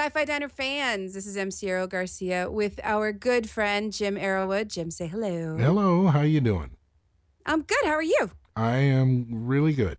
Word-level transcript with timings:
Sci-Fi 0.00 0.24
Diner 0.24 0.48
fans, 0.48 1.12
this 1.12 1.26
is 1.26 1.36
MC 1.36 1.68
Arrow 1.68 1.86
Garcia 1.86 2.50
with 2.50 2.80
our 2.82 3.12
good 3.12 3.50
friend 3.50 3.92
Jim 3.92 4.16
Arrowwood. 4.16 4.68
Jim, 4.68 4.90
say 4.90 5.06
hello. 5.06 5.58
Hello, 5.58 6.06
how 6.06 6.22
you 6.22 6.40
doing? 6.40 6.70
I'm 7.44 7.60
good. 7.60 7.84
How 7.84 7.90
are 7.90 8.02
you? 8.02 8.30
I 8.56 8.78
am 8.78 9.26
really 9.28 9.74
good. 9.74 9.98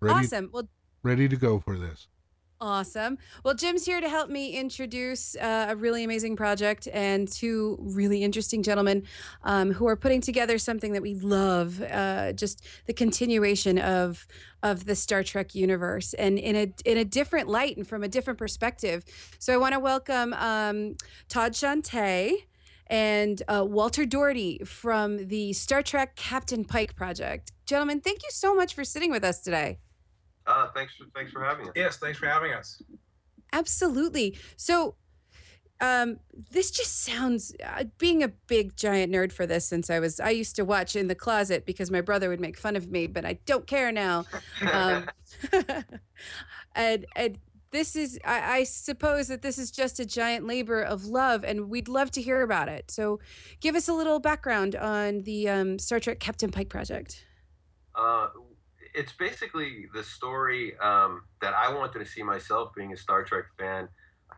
Ready, 0.00 0.24
awesome. 0.24 0.48
Well, 0.50 0.70
ready 1.02 1.28
to 1.28 1.36
go 1.36 1.60
for 1.60 1.76
this. 1.76 2.08
Awesome. 2.60 3.18
Well, 3.44 3.54
Jim's 3.54 3.84
here 3.84 4.00
to 4.00 4.08
help 4.08 4.30
me 4.30 4.58
introduce 4.58 5.36
uh, 5.36 5.66
a 5.68 5.76
really 5.76 6.02
amazing 6.02 6.34
project 6.34 6.88
and 6.92 7.30
two 7.30 7.78
really 7.80 8.24
interesting 8.24 8.64
gentlemen 8.64 9.04
um, 9.44 9.70
who 9.70 9.86
are 9.86 9.94
putting 9.94 10.20
together 10.20 10.58
something 10.58 10.92
that 10.92 11.02
we 11.02 11.14
love. 11.14 11.80
Uh, 11.80 12.32
just 12.32 12.66
the 12.86 12.92
continuation 12.92 13.78
of 13.78 14.26
of 14.64 14.86
the 14.86 14.96
Star 14.96 15.22
Trek 15.22 15.54
universe, 15.54 16.14
and 16.14 16.36
in 16.36 16.56
a 16.56 16.72
in 16.84 16.98
a 16.98 17.04
different 17.04 17.48
light 17.48 17.76
and 17.76 17.86
from 17.86 18.02
a 18.02 18.08
different 18.08 18.40
perspective. 18.40 19.04
So, 19.38 19.54
I 19.54 19.56
want 19.56 19.74
to 19.74 19.80
welcome 19.80 20.32
um, 20.32 20.96
Todd 21.28 21.54
Shawn 21.54 21.80
Tei 21.80 22.44
and 22.88 23.40
uh, 23.46 23.64
Walter 23.68 24.04
Doty 24.04 24.58
from 24.64 25.28
the 25.28 25.52
Star 25.52 25.80
Trek 25.80 26.16
Captain 26.16 26.64
Pike 26.64 26.96
project. 26.96 27.52
Gentlemen, 27.66 28.00
thank 28.00 28.24
you 28.24 28.30
so 28.32 28.56
much 28.56 28.74
for 28.74 28.82
sitting 28.82 29.12
with 29.12 29.22
us 29.22 29.38
today. 29.38 29.78
Uh, 30.48 30.68
thanks 30.74 30.94
for 30.94 31.04
thanks 31.14 31.30
for 31.30 31.44
having 31.44 31.66
us. 31.68 31.72
Yes, 31.76 31.98
thanks 31.98 32.18
for 32.18 32.26
having 32.26 32.52
us. 32.52 32.82
Absolutely. 33.52 34.38
So, 34.56 34.94
um, 35.80 36.18
this 36.50 36.70
just 36.70 37.02
sounds 37.02 37.54
uh, 37.64 37.84
being 37.98 38.22
a 38.22 38.28
big 38.28 38.74
giant 38.74 39.12
nerd 39.12 39.30
for 39.30 39.46
this 39.46 39.66
since 39.66 39.90
I 39.90 40.00
was 40.00 40.18
I 40.18 40.30
used 40.30 40.56
to 40.56 40.64
watch 40.64 40.96
in 40.96 41.06
the 41.06 41.14
closet 41.14 41.66
because 41.66 41.90
my 41.90 42.00
brother 42.00 42.30
would 42.30 42.40
make 42.40 42.56
fun 42.56 42.76
of 42.76 42.90
me, 42.90 43.06
but 43.06 43.26
I 43.26 43.34
don't 43.44 43.66
care 43.66 43.92
now. 43.92 44.24
Um, 44.72 45.06
and 46.74 47.04
and 47.14 47.38
this 47.70 47.94
is 47.94 48.18
I, 48.24 48.58
I 48.60 48.64
suppose 48.64 49.28
that 49.28 49.42
this 49.42 49.58
is 49.58 49.70
just 49.70 50.00
a 50.00 50.06
giant 50.06 50.46
labor 50.46 50.80
of 50.80 51.04
love, 51.04 51.44
and 51.44 51.68
we'd 51.68 51.88
love 51.88 52.10
to 52.12 52.22
hear 52.22 52.40
about 52.40 52.70
it. 52.70 52.90
So, 52.90 53.20
give 53.60 53.76
us 53.76 53.86
a 53.86 53.92
little 53.92 54.18
background 54.18 54.76
on 54.76 55.24
the 55.24 55.50
um, 55.50 55.78
Star 55.78 56.00
Trek 56.00 56.20
Captain 56.20 56.50
Pike 56.50 56.70
project. 56.70 57.26
Uh, 57.94 58.28
it's 58.94 59.12
basically 59.12 59.86
the 59.94 60.02
story 60.02 60.78
um, 60.78 61.22
that 61.40 61.54
I 61.54 61.72
wanted 61.72 61.98
to 62.00 62.06
see 62.06 62.22
myself 62.22 62.74
being 62.74 62.92
a 62.92 62.96
Star 62.96 63.24
Trek 63.24 63.44
fan. 63.58 63.88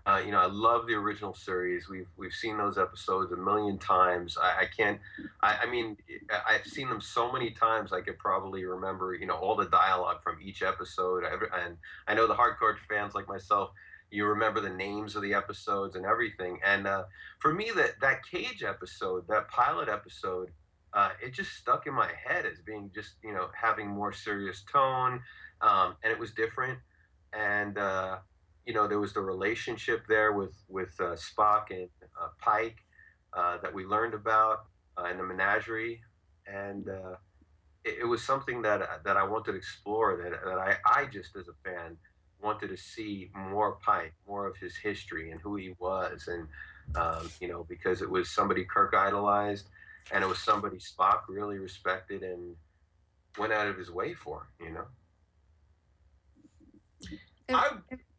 Uh, 0.07 0.21
you 0.25 0.31
know, 0.31 0.39
I 0.39 0.47
love 0.47 0.87
the 0.87 0.95
original 0.95 1.35
series. 1.35 1.89
We've 1.89 2.09
we've 2.17 2.33
seen 2.33 2.57
those 2.57 2.79
episodes 2.79 3.33
a 3.33 3.37
million 3.37 3.79
times. 3.79 4.39
I, 4.41 4.63
I 4.63 4.65
can't. 4.75 4.99
I, 5.43 5.59
I, 5.63 5.71
mean, 5.71 5.97
I've 6.49 6.67
seen 6.67 6.89
them 6.89 7.01
so 7.01 7.31
many 7.31 7.51
times. 7.51 7.93
I 7.93 8.01
could 8.01 8.19
probably 8.19 8.65
remember, 8.65 9.15
you 9.15 9.27
know, 9.27 9.35
all 9.35 9.57
the 9.57 9.67
dialogue 9.67 10.23
from 10.23 10.39
each 10.43 10.63
episode. 10.63 11.25
And 11.25 11.77
I 12.09 12.15
know 12.15 12.27
the 12.27 12.35
hardcore 12.35 12.77
fans 12.89 13.15
like 13.15 13.29
myself, 13.29 13.71
you 14.11 14.27
remember 14.27 14.61
the 14.61 14.71
names 14.71 15.17
of 15.17 15.23
the 15.23 15.35
episodes 15.35 15.97
and 15.97 16.05
everything. 16.05 16.59
And 16.65 16.87
uh, 16.87 17.05
for 17.39 17.53
me, 17.53 17.71
that 17.77 18.01
that 18.01 18.25
Cage 18.25 18.63
episode, 18.63 19.29
that 19.29 19.49
pilot 19.49 19.89
episode, 19.89 20.51
uh, 20.93 21.11
it 21.23 21.33
just 21.33 21.53
stuck 21.53 21.87
in 21.87 21.95
my 21.95 22.11
head 22.25 22.47
as 22.47 22.59
being 22.65 22.91
just 22.95 23.15
you 23.23 23.33
know 23.33 23.49
having 23.61 23.89
more 23.89 24.13
serious 24.13 24.65
tone, 24.71 25.21
um, 25.61 25.95
and 26.03 26.13
it 26.13 26.19
was 26.19 26.33
different. 26.33 26.79
And 27.33 27.79
uh, 27.79 28.19
you 28.67 28.75
know 28.75 28.89
there 28.89 28.99
was 28.99 29.13
the 29.13 29.21
relationship 29.21 30.05
there 30.09 30.33
with 30.33 30.55
with 30.69 30.95
uh, 30.99 31.17
Spock 31.17 31.71
and 31.71 31.89
uh, 32.21 32.29
Pike 32.39 32.79
uh, 33.33 33.59
that 33.63 33.73
we 33.73 33.85
learned 33.85 34.15
about 34.15 34.65
uh, 34.99 35.05
in 35.05 35.19
the 35.19 35.25
menagerie, 35.25 36.01
and 36.47 36.89
it, 37.85 38.01
it, 38.01 38.05
was 38.05 38.23
something 38.23 38.61
that 38.63 39.05
that 39.05 39.17
I 39.17 39.23
wanted 39.23 39.53
to 39.53 39.59
explore. 39.59 40.17
That 40.17 40.45
that 40.45 40.59
I 40.59 40.77
I 40.85 41.07
just 41.07 41.37
as 41.37 41.47
a 41.47 41.55
fan 41.65 41.97
wanted 42.43 42.69
to 42.69 42.77
see 42.77 43.31
more 43.37 43.79
Pike, 43.85 44.15
more 44.27 44.47
of 44.47 44.57
his 44.57 44.77
history 44.77 45.31
and 45.31 45.41
who 45.41 45.55
he 45.55 45.75
was, 45.79 46.27
and 46.27 46.49
um, 46.97 47.31
you 47.41 47.47
know 47.47 47.65
because 47.69 48.03
it 48.03 48.11
was 48.11 48.29
somebody 48.29 48.65
Kirk 48.65 48.93
idolized 48.93 49.69
and 50.13 50.25
it 50.25 50.27
was 50.27 50.39
somebody 50.39 50.79
Spock 50.79 51.21
really 51.29 51.59
respected 51.59 52.23
and 52.23 52.57
went 53.39 53.53
out 53.53 53.67
of 53.67 53.77
his 53.77 53.91
way 53.91 54.15
for. 54.15 54.49
You 54.61 54.71
know. 54.71 54.85
I, 57.49 57.71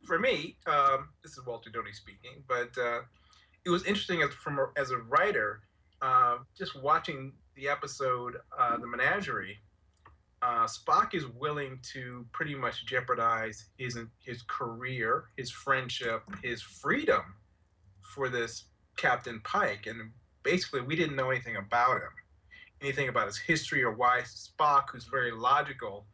for 0.04 0.20
me, 0.20 0.58
um, 0.68 1.10
this 1.24 1.34
is 1.34 1.46
Walter 1.46 1.70
Doty 1.70 1.94
speaking, 1.94 2.44
but 2.48 2.70
uh, 2.78 3.02
it 3.66 3.70
was 3.70 3.84
interesting 3.86 4.22
as 4.22 4.30
from 4.32 4.60
as 4.76 4.92
a 4.92 4.98
writer, 4.98 5.62
uh, 6.02 6.38
just 6.58 6.82
watching 6.82 7.34
the 7.56 7.68
episode, 7.68 8.38
uh, 8.58 8.78
the 8.78 8.88
Menagerie. 8.88 9.58
Uh, 10.42 10.66
Spock 10.66 11.14
is 11.14 11.28
willing 11.28 11.78
to 11.94 12.26
pretty 12.32 12.56
much 12.56 12.86
jeopardize 12.86 13.68
his 13.78 13.98
his 14.20 14.42
career, 14.48 15.26
his 15.38 15.52
friendship, 15.52 16.24
his 16.44 16.62
freedom 16.62 17.36
for 18.02 18.28
this 18.28 18.66
Captain 18.98 19.40
Pike, 19.44 19.86
and 19.86 20.12
basically 20.44 20.82
we 20.82 20.96
didn't 20.96 21.16
know 21.16 21.30
anything 21.30 21.58
about 21.58 22.02
him, 22.02 22.12
anything 22.82 23.10
about 23.10 23.28
his 23.28 23.38
history 23.38 23.84
or 23.84 23.92
why 23.92 24.22
Spock, 24.22 24.90
who's 24.92 25.06
very 25.06 25.32
logical, 25.32 26.06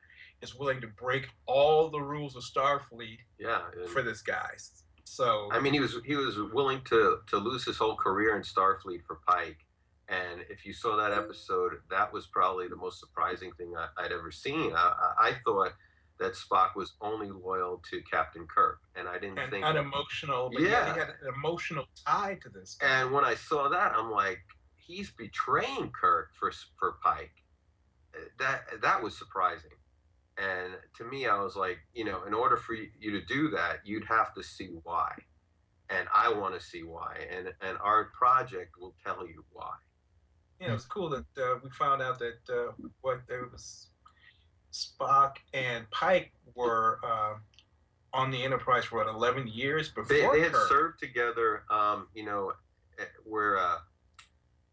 is 0.42 0.56
willing 0.56 0.82
to 0.82 0.88
break 0.88 1.28
all 1.46 1.90
the 1.90 2.00
rules 2.00 2.36
of 2.36 2.44
Starfleet 2.44 3.20
yeah, 3.40 3.62
for 3.88 4.02
this 4.02 4.22
guy. 4.22 4.52
So 5.04 5.50
I 5.52 5.60
mean, 5.60 5.74
he 5.74 5.80
was 5.80 5.98
he 6.06 6.16
was 6.16 6.38
willing 6.54 6.82
to 6.86 7.20
to 7.28 7.38
lose 7.38 7.64
his 7.64 7.78
whole 7.78 7.96
career 7.96 8.36
in 8.36 8.44
Starfleet 8.44 9.04
for 9.06 9.20
Pike. 9.28 9.58
And 10.10 10.42
if 10.50 10.66
you 10.66 10.74
saw 10.74 10.96
that 10.96 11.12
episode, 11.12 11.74
that 11.90 12.14
was 12.14 12.28
probably 12.28 12.68
the 12.68 12.78
most 12.78 13.00
surprising 13.00 13.52
thing 13.58 13.74
I, 13.76 14.04
would 14.04 14.12
ever 14.14 14.32
seen. 14.32 14.72
I, 14.74 15.14
I, 15.20 15.32
thought 15.44 15.74
that 16.19 16.33
Spock 16.33 16.75
was 16.75 16.94
only 17.01 17.29
loyal 17.29 17.81
to 17.91 18.01
Captain 18.11 18.47
Kirk, 18.47 18.79
and 18.95 19.07
I 19.07 19.19
didn't 19.19 19.39
and 19.39 19.51
think 19.51 19.66
unemotional. 19.66 20.50
But 20.51 20.63
yeah, 20.63 20.94
he 20.94 21.00
had 21.00 21.09
an 21.09 21.33
emotional 21.35 21.85
tie 22.05 22.38
to 22.41 22.50
this. 22.50 22.75
Guy. 22.79 22.88
And 22.88 23.11
when 23.11 23.23
I 23.23 23.35
saw 23.35 23.69
that, 23.69 23.94
I'm 23.95 24.11
like, 24.11 24.39
he's 24.75 25.11
betraying 25.11 25.91
Kirk 26.00 26.29
for 26.39 26.51
for 26.79 26.95
Pike. 27.03 27.31
That 28.39 28.63
that 28.81 29.03
was 29.03 29.17
surprising, 29.17 29.78
and 30.38 30.73
to 30.97 31.03
me, 31.03 31.28
I 31.28 31.41
was 31.41 31.55
like, 31.55 31.78
you 31.94 32.05
know, 32.05 32.23
in 32.25 32.34
order 32.34 32.57
for 32.57 32.73
you 32.73 33.11
to 33.11 33.22
do 33.25 33.49
that, 33.49 33.79
you'd 33.85 34.05
have 34.05 34.34
to 34.34 34.44
see 34.44 34.69
why, 34.84 35.13
and 35.89 36.07
I 36.13 36.34
want 36.34 36.59
to 36.59 36.66
see 36.66 36.81
why, 36.84 37.28
and 37.31 37.53
and 37.61 37.78
our 37.79 38.05
project 38.17 38.72
will 38.79 38.95
tell 39.05 39.28
you 39.28 39.45
why. 39.51 39.73
Yeah, 40.59 40.69
it 40.69 40.73
was 40.73 40.85
cool 40.85 41.09
that 41.09 41.25
uh, 41.38 41.59
we 41.63 41.69
found 41.69 42.01
out 42.01 42.17
that 42.17 42.39
uh, 42.49 42.72
what 43.01 43.22
there 43.28 43.47
was 43.51 43.89
Spock 44.78 45.38
and 45.54 45.90
Pike 45.92 46.32
were 46.56 47.00
uh, 47.04 47.36
on 48.14 48.32
the 48.32 48.44
Enterprise 48.44 48.86
for 48.86 48.98
what, 48.98 49.08
11 49.08 49.48
years 49.48 49.90
before 49.90 50.16
they, 50.16 50.22
they 50.22 50.44
had 50.44 50.54
Kirk. 50.54 50.70
served 50.70 51.00
together. 51.00 51.64
Um, 51.70 52.08
you 52.14 52.26
know, 52.26 52.54
eh, 53.00 53.04
where 53.24 53.58
uh, 53.58 53.78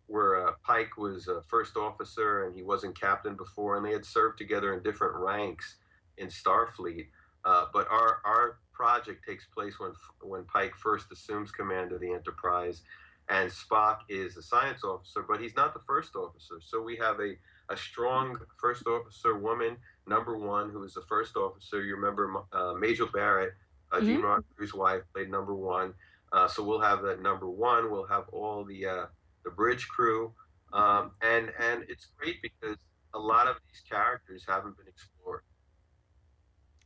where 0.07 0.49
uh, 0.49 0.53
Pike 0.63 0.97
was 0.97 1.29
a 1.29 1.43
first 1.49 1.77
officer 1.77 2.45
and 2.45 2.55
he 2.55 2.63
wasn't 2.63 2.99
captain 2.99 3.37
before, 3.37 3.77
and 3.77 3.85
they 3.85 3.93
had 3.93 4.05
served 4.05 4.39
together 4.39 4.75
in 4.75 4.83
different 4.83 5.15
ranks 5.17 5.77
in 6.19 6.29
Starfleet. 6.29 7.07
Uh, 7.45 7.67
but 7.73 7.87
our 7.91 8.21
our 8.25 8.59
project 8.73 9.25
takes 9.27 9.47
place 9.47 9.79
when 9.79 9.93
when 10.23 10.45
Pike 10.45 10.75
first 10.75 11.07
assumes 11.13 11.51
command 11.51 11.93
of 11.93 12.01
the 12.01 12.13
Enterprise, 12.13 12.83
and 13.29 13.51
Spock 13.51 13.99
is 14.09 14.37
a 14.37 14.43
science 14.43 14.85
officer, 14.85 15.25
but 15.27 15.41
he's 15.41 15.57
not 15.57 15.75
the 15.75 15.81
first 15.87 16.15
officer. 16.17 16.57
So 16.61 16.83
we 16.83 16.97
have 16.97 17.21
a 17.21 17.35
a 17.71 17.77
strong 17.77 18.39
first 18.61 18.87
officer 18.87 19.39
woman, 19.39 19.77
number 20.07 20.37
one, 20.37 20.71
who 20.71 20.81
was 20.81 20.95
the 20.95 21.03
first 21.03 21.37
officer. 21.37 21.83
You 21.83 21.97
remember 21.97 22.33
uh, 22.53 22.75
Majel 22.75 23.09
Barrett, 23.13 23.53
uh, 23.93 23.97
mm-hmm. 23.97 24.07
Gene 24.07 24.23
Roddenberry's 24.23 24.75
wife, 24.75 25.03
played 25.15 25.31
number 25.31 25.55
one. 25.55 25.95
Uh, 26.33 26.49
so 26.49 26.63
we'll 26.63 26.81
have 26.81 27.03
that 27.03 27.23
number 27.23 27.49
one. 27.49 27.91
We'll 27.91 28.07
have 28.07 28.25
all 28.33 28.65
the 28.65 28.87
uh, 28.87 29.07
the 29.45 29.51
bridge 29.51 29.87
crew, 29.89 30.33
um, 30.73 31.13
and 31.23 31.53
and 31.61 31.85
it's 31.89 32.09
great 32.19 32.43
because 32.43 32.77
a 33.15 33.19
lot 33.19 33.47
of 33.47 33.57
these 33.69 33.83
characters 33.89 34.45
haven't 34.49 34.77
been 34.77 34.89
explored. 34.89 35.43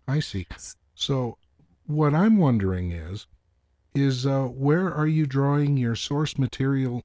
I 0.07 0.21
see. 0.21 0.47
So 0.95 1.39
what 1.87 2.15
I'm 2.15 2.37
wondering 2.37 2.93
is, 2.93 3.27
is 3.95 4.27
uh, 4.27 4.45
where 4.45 4.93
are 4.93 5.07
you 5.07 5.27
drawing 5.27 5.77
your 5.79 5.95
source 5.95 6.37
material 6.37 7.03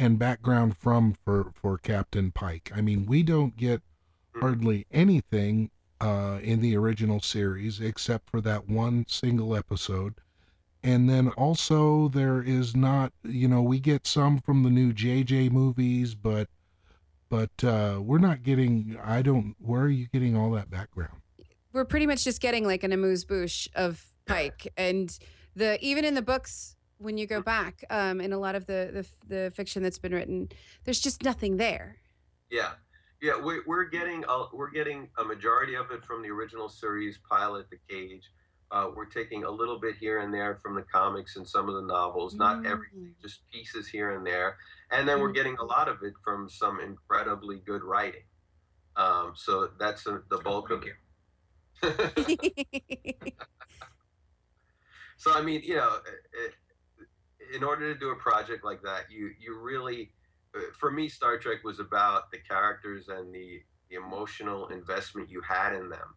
and 0.00 0.18
background 0.18 0.76
from 0.78 1.14
for 1.24 1.52
for 1.54 1.76
Captain 1.76 2.32
Pike. 2.32 2.72
I 2.74 2.80
mean, 2.80 3.06
we 3.06 3.22
don't 3.22 3.56
get. 3.56 3.82
Hardly 4.40 4.86
anything 4.90 5.70
uh, 6.00 6.38
in 6.42 6.60
the 6.60 6.76
original 6.76 7.20
series 7.20 7.80
except 7.80 8.30
for 8.30 8.40
that 8.40 8.68
one 8.68 9.04
single 9.08 9.54
episode. 9.54 10.14
And 10.82 11.10
then 11.10 11.28
also 11.30 12.08
there 12.08 12.42
is 12.42 12.74
not, 12.74 13.12
you 13.22 13.48
know, 13.48 13.60
we 13.60 13.80
get 13.80 14.06
some 14.06 14.38
from 14.38 14.62
the 14.62 14.70
new 14.70 14.92
JJ 14.92 15.50
movies, 15.50 16.14
but 16.14 16.48
but 17.28 17.62
uh, 17.62 18.00
we're 18.02 18.18
not 18.18 18.42
getting. 18.42 18.98
I 19.04 19.22
don't. 19.22 19.54
Where 19.60 19.82
are 19.82 19.88
you 19.88 20.08
getting 20.12 20.36
all 20.36 20.50
that 20.52 20.68
background? 20.68 21.20
We're 21.72 21.84
pretty 21.84 22.06
much 22.06 22.24
just 22.24 22.40
getting 22.40 22.66
like 22.66 22.82
an 22.82 22.92
amuse 22.92 23.24
bouche 23.24 23.68
of 23.76 24.04
Pike, 24.26 24.72
and 24.76 25.16
the 25.54 25.78
even 25.80 26.04
in 26.04 26.14
the 26.14 26.22
books 26.22 26.76
when 26.98 27.16
you 27.16 27.26
go 27.26 27.40
back 27.40 27.84
um, 27.88 28.20
in 28.20 28.32
a 28.32 28.38
lot 28.38 28.54
of 28.54 28.66
the, 28.66 29.06
the, 29.26 29.34
the 29.34 29.50
fiction 29.52 29.82
that's 29.82 29.98
been 29.98 30.12
written, 30.12 30.50
there's 30.84 31.00
just 31.00 31.22
nothing 31.22 31.56
there. 31.56 31.96
Yeah, 32.50 32.72
yeah, 33.20 33.32
we're, 33.40 33.62
we're 33.66 33.84
getting 33.84 34.24
a, 34.28 34.44
we're 34.52 34.70
getting 34.70 35.08
a 35.18 35.24
majority 35.24 35.74
of 35.74 35.90
it 35.90 36.04
from 36.04 36.22
the 36.22 36.28
original 36.28 36.68
series 36.68 37.18
pilot, 37.28 37.66
The 37.70 37.78
Cage. 37.88 38.30
Uh, 38.70 38.88
we're 38.94 39.04
taking 39.06 39.44
a 39.44 39.50
little 39.50 39.78
bit 39.78 39.96
here 39.96 40.20
and 40.20 40.32
there 40.32 40.58
from 40.62 40.74
the 40.74 40.82
comics 40.82 41.36
and 41.36 41.46
some 41.46 41.68
of 41.68 41.74
the 41.74 41.82
novels, 41.82 42.34
not 42.34 42.64
everything, 42.64 43.14
Mm. 43.18 43.20
just 43.20 43.40
pieces 43.50 43.88
here 43.88 44.12
and 44.16 44.24
there. 44.26 44.56
And 44.90 45.08
then 45.08 45.20
we're 45.20 45.30
Mhm. 45.30 45.34
getting 45.34 45.56
a 45.58 45.64
lot 45.64 45.88
of 45.88 46.02
it 46.02 46.14
from 46.24 46.48
some 46.48 46.80
incredibly 46.80 47.58
good 47.58 47.82
writing. 47.82 48.24
Um, 48.96 49.34
so 49.36 49.66
that's 49.78 50.06
uh 50.06 50.20
the 50.30 50.38
bulk 50.38 50.70
of 50.70 50.82
Thank 50.82 50.94
it. 52.42 53.26
so 55.16 55.32
I 55.32 55.42
mean, 55.42 55.62
you 55.64 55.76
know, 55.76 56.00
it, 56.32 56.54
in 57.54 57.64
order 57.64 57.92
to 57.92 57.98
do 57.98 58.10
a 58.10 58.16
project 58.16 58.64
like 58.64 58.82
that, 58.82 59.10
you 59.10 59.30
you 59.38 59.58
really, 59.58 60.12
for 60.78 60.90
me, 60.90 61.08
Star 61.08 61.38
Trek 61.38 61.64
was 61.64 61.80
about 61.80 62.30
the 62.30 62.38
characters 62.38 63.08
and 63.08 63.34
the 63.34 63.62
the 63.88 63.96
emotional 63.96 64.68
investment 64.68 65.28
you 65.28 65.40
had 65.40 65.74
in 65.74 65.88
them, 65.88 66.14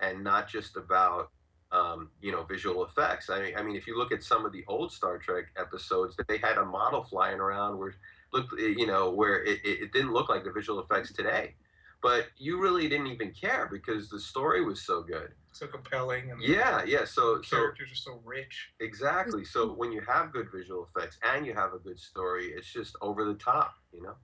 and 0.00 0.24
not 0.24 0.48
just 0.48 0.76
about 0.76 1.30
um, 1.72 2.10
you 2.20 2.32
know 2.32 2.44
visual 2.44 2.84
effects. 2.84 3.30
I 3.30 3.42
mean, 3.42 3.56
I 3.56 3.62
mean, 3.62 3.76
if 3.76 3.86
you 3.86 3.96
look 3.96 4.12
at 4.12 4.22
some 4.22 4.44
of 4.44 4.52
the 4.52 4.64
old 4.68 4.92
Star 4.92 5.18
Trek 5.18 5.46
episodes, 5.58 6.16
they 6.28 6.38
had 6.38 6.58
a 6.58 6.64
model 6.64 7.04
flying 7.04 7.40
around 7.40 7.78
where 7.78 7.94
looked, 8.32 8.58
you 8.58 8.86
know, 8.86 9.10
where 9.10 9.42
it, 9.44 9.60
it 9.64 9.92
didn't 9.92 10.12
look 10.12 10.28
like 10.28 10.44
the 10.44 10.52
visual 10.52 10.80
effects 10.80 11.12
today. 11.12 11.54
But 12.02 12.26
you 12.38 12.60
really 12.60 12.88
didn't 12.88 13.08
even 13.08 13.32
care 13.32 13.68
because 13.70 14.08
the 14.08 14.20
story 14.20 14.64
was 14.64 14.82
so 14.82 15.02
good. 15.02 15.32
So 15.52 15.66
compelling. 15.66 16.30
And 16.30 16.40
Yeah, 16.42 16.82
yeah. 16.84 17.04
So 17.04 17.38
The 17.38 17.44
so 17.44 17.56
characters 17.56 17.92
are 17.92 17.96
so 17.96 18.20
rich. 18.24 18.70
Exactly. 18.80 19.44
So 19.44 19.72
when 19.72 19.92
you 19.92 20.00
have 20.02 20.32
good 20.32 20.46
visual 20.54 20.86
effects 20.94 21.18
and 21.22 21.46
you 21.46 21.54
have 21.54 21.74
a 21.74 21.78
good 21.78 21.98
story, 21.98 22.46
it's 22.56 22.72
just 22.72 22.96
over 23.02 23.24
the 23.24 23.34
top, 23.34 23.74
you 23.92 24.02
know. 24.02 24.14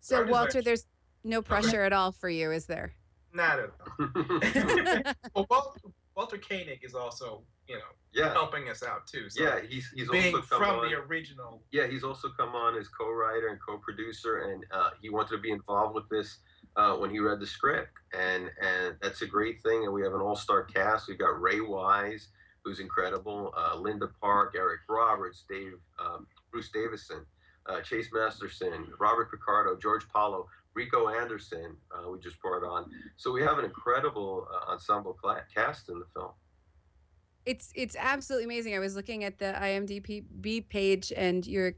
so 0.00 0.16
Art 0.16 0.28
Walter, 0.28 0.46
actually- 0.58 0.62
there's 0.62 0.86
no 1.22 1.42
pressure 1.42 1.82
at 1.82 1.92
all 1.92 2.12
for 2.12 2.28
you, 2.28 2.50
is 2.50 2.66
there? 2.66 2.92
Not 3.32 3.58
at 3.58 3.70
all. 3.80 4.08
well, 5.34 5.46
Walter, 5.50 5.80
Walter 6.16 6.38
Koenig 6.38 6.84
is 6.84 6.94
also, 6.94 7.42
you 7.68 7.76
know, 7.76 7.82
yeah, 8.12 8.32
helping 8.32 8.68
us 8.68 8.82
out 8.84 9.06
too. 9.08 9.28
So 9.28 9.42
yeah. 9.42 9.60
He's 9.68 9.90
he's 9.94 10.08
being 10.08 10.34
also 10.34 10.46
come 10.46 10.58
from 10.60 10.78
on. 10.80 10.88
the 10.90 10.96
original. 10.96 11.62
Yeah, 11.72 11.88
he's 11.88 12.04
also 12.04 12.28
come 12.38 12.54
on 12.54 12.78
as 12.78 12.88
co-writer 12.88 13.48
and 13.48 13.58
co-producer, 13.66 14.52
and 14.52 14.64
uh, 14.70 14.90
he 15.02 15.10
wanted 15.10 15.30
to 15.36 15.38
be 15.38 15.50
involved 15.50 15.94
with 15.96 16.08
this 16.10 16.38
uh, 16.76 16.94
when 16.94 17.10
he 17.10 17.18
read 17.18 17.40
the 17.40 17.46
script, 17.46 17.92
and 18.18 18.50
and 18.60 18.96
that's 19.00 19.22
a 19.22 19.26
great 19.26 19.62
thing. 19.62 19.84
And 19.84 19.92
we 19.92 20.02
have 20.02 20.14
an 20.14 20.20
all-star 20.20 20.64
cast. 20.64 21.08
We've 21.08 21.18
got 21.18 21.40
Ray 21.40 21.60
Wise, 21.60 22.28
who's 22.64 22.80
incredible, 22.80 23.52
uh, 23.56 23.76
Linda 23.76 24.08
Park, 24.20 24.54
Eric 24.56 24.80
Roberts, 24.88 25.44
Dave, 25.48 25.74
um, 25.98 26.26
Bruce 26.50 26.70
Davison, 26.70 27.24
uh, 27.66 27.80
Chase 27.80 28.08
Masterson, 28.12 28.88
Robert 28.98 29.30
Picardo, 29.30 29.76
George 29.76 30.08
Paulo, 30.08 30.46
Rico 30.74 31.08
Anderson. 31.08 31.76
Uh, 31.92 32.10
we 32.10 32.18
just 32.18 32.40
brought 32.40 32.64
on. 32.64 32.90
So 33.16 33.32
we 33.32 33.42
have 33.42 33.58
an 33.58 33.64
incredible 33.64 34.48
uh, 34.52 34.72
ensemble 34.72 35.16
cast 35.54 35.88
in 35.88 35.98
the 35.98 36.06
film. 36.14 36.32
It's 37.46 37.70
it's 37.74 37.94
absolutely 37.98 38.46
amazing. 38.46 38.74
I 38.74 38.78
was 38.78 38.96
looking 38.96 39.22
at 39.22 39.38
the 39.38 39.54
IMDb 39.60 40.66
page, 40.66 41.12
and 41.14 41.46
you're 41.46 41.74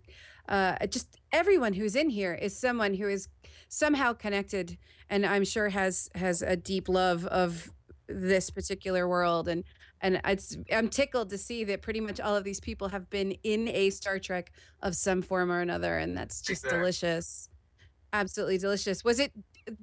uh, 0.49 0.87
just 0.87 1.19
everyone 1.33 1.73
who's 1.75 1.97
in 1.97 2.11
here 2.11 2.35
is 2.35 2.57
someone 2.59 2.95
who 2.95 3.09
is 3.09 3.29
somehow 3.69 4.13
connected, 4.13 4.79
and 5.11 5.25
I'm 5.27 5.45
sure 5.45 5.69
has 5.71 6.09
has 6.15 6.43
a 6.43 6.57
deep 6.57 6.89
love 6.89 7.27
of 7.27 7.71
this 8.09 8.51
particular 8.51 9.09
world. 9.09 9.49
And 9.49 9.65
and 10.01 10.21
it's 10.25 10.57
I'm 10.73 10.89
tickled 10.89 11.31
to 11.31 11.39
see 11.39 11.65
that 11.65 11.83
pretty 11.83 12.01
much 12.01 12.21
all 12.21 12.37
of 12.37 12.45
these 12.45 12.61
people 12.61 12.89
have 12.89 13.09
been 13.11 13.33
in 13.43 13.69
a 13.69 13.91
Star 13.91 14.19
Trek 14.19 14.53
of 14.83 14.95
some 14.95 15.23
form 15.23 15.51
or 15.51 15.61
another, 15.61 15.99
and 15.99 16.17
that's 16.17 16.41
just 16.43 16.65
Exactly. 16.65 16.79
delicious. 16.79 17.49
Absolutely 18.13 18.59
delicious. 18.59 19.05
Was 19.05 19.19
it? 19.19 19.33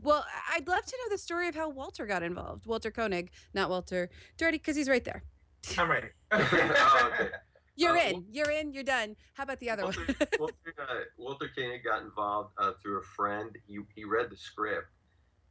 Well, 0.02 0.26
I'd 0.54 0.68
love 0.68 0.86
to 0.86 0.98
know 0.98 1.10
the 1.14 1.18
story 1.18 1.50
of 1.50 1.56
how 1.56 1.70
Walter 1.70 2.06
got 2.06 2.24
involved. 2.24 2.66
Walter 2.66 2.90
Koenig, 2.90 3.32
not 3.54 3.70
Walter 3.70 4.10
Doty, 4.38 4.58
because 4.58 4.78
he's 4.78 4.88
right 4.88 5.04
there. 5.04 5.24
I'm 5.78 5.90
ready. 5.92 6.08
Oh, 6.32 7.12
okay. 7.14 7.30
You're 7.76 7.98
Uh, 7.98 8.02
in. 8.10 8.26
You're 8.32 8.52
in. 8.52 8.74
You're 8.74 8.84
done. 8.84 9.16
How 9.34 9.44
about 9.44 9.60
the 9.60 9.70
other 9.70 9.84
one? 9.86 9.96
Walter, 9.98 10.28
Walter, 10.40 10.74
uh, 10.80 11.00
Walter 11.18 11.50
Koenig 11.56 11.84
got 11.84 12.02
involved 12.04 12.54
uh, 12.58 12.74
through 12.82 13.00
a 13.00 13.04
friend. 13.04 13.58
He, 13.68 13.80
he 13.96 14.04
read 14.04 14.30
the 14.30 14.38
script 14.38 14.88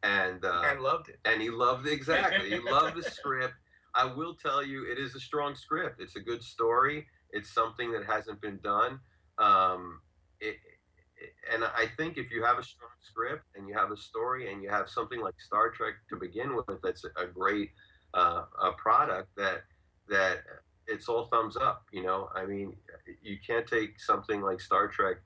and 0.03 0.45
uh, 0.45 0.63
and 0.67 0.81
loved 0.81 1.09
it. 1.09 1.19
and 1.25 1.41
he 1.43 1.51
loved 1.51 1.87
it 1.87 1.93
exactly. 1.93 2.51
He 2.51 2.59
loved 2.59 2.97
the 2.97 3.03
script. 3.19 3.55
I 3.95 4.05
will 4.07 4.35
tell 4.35 4.65
you, 4.65 4.91
it 4.91 4.99
is 4.99 5.15
a 5.15 5.21
strong 5.21 5.55
script. 5.55 6.01
It's 6.01 6.17
a 6.17 6.21
good 6.21 6.43
story. 6.43 7.07
It's 7.31 7.53
something 7.53 7.93
that 7.93 8.05
hasn't 8.05 8.41
been 8.41 8.59
done. 8.63 9.01
Um, 9.39 10.01
it, 10.41 10.49
it- 10.55 10.57
and 11.53 11.63
I 11.65 11.87
think 11.97 12.19
if 12.19 12.33
you 12.33 12.43
have 12.43 12.59
a 12.59 12.65
strong 12.65 12.91
script 13.01 13.45
and 13.55 13.69
you 13.69 13.75
have 13.75 13.93
a 13.93 13.97
story 13.97 14.53
and 14.53 14.61
you 14.61 14.69
have 14.71 14.89
something 14.89 15.21
like 15.21 15.35
Star 15.39 15.71
Trek 15.71 15.95
to 16.11 16.17
begin 16.17 16.57
with, 16.57 16.67
that's 16.83 17.05
a 17.05 17.27
great 17.27 17.71
uh, 18.15 18.43
a 18.61 18.73
product 18.73 19.29
that 19.37 19.63
that 20.09 20.39
it's 20.87 21.09
all 21.09 21.27
thumbs 21.27 21.57
up. 21.57 21.85
You 21.93 22.03
know, 22.03 22.29
I 22.35 22.45
mean, 22.47 22.77
you 23.23 23.39
can't 23.47 23.67
take 23.67 24.01
something 24.01 24.41
like 24.43 24.61
Star 24.61 24.89
Trek 24.89 25.17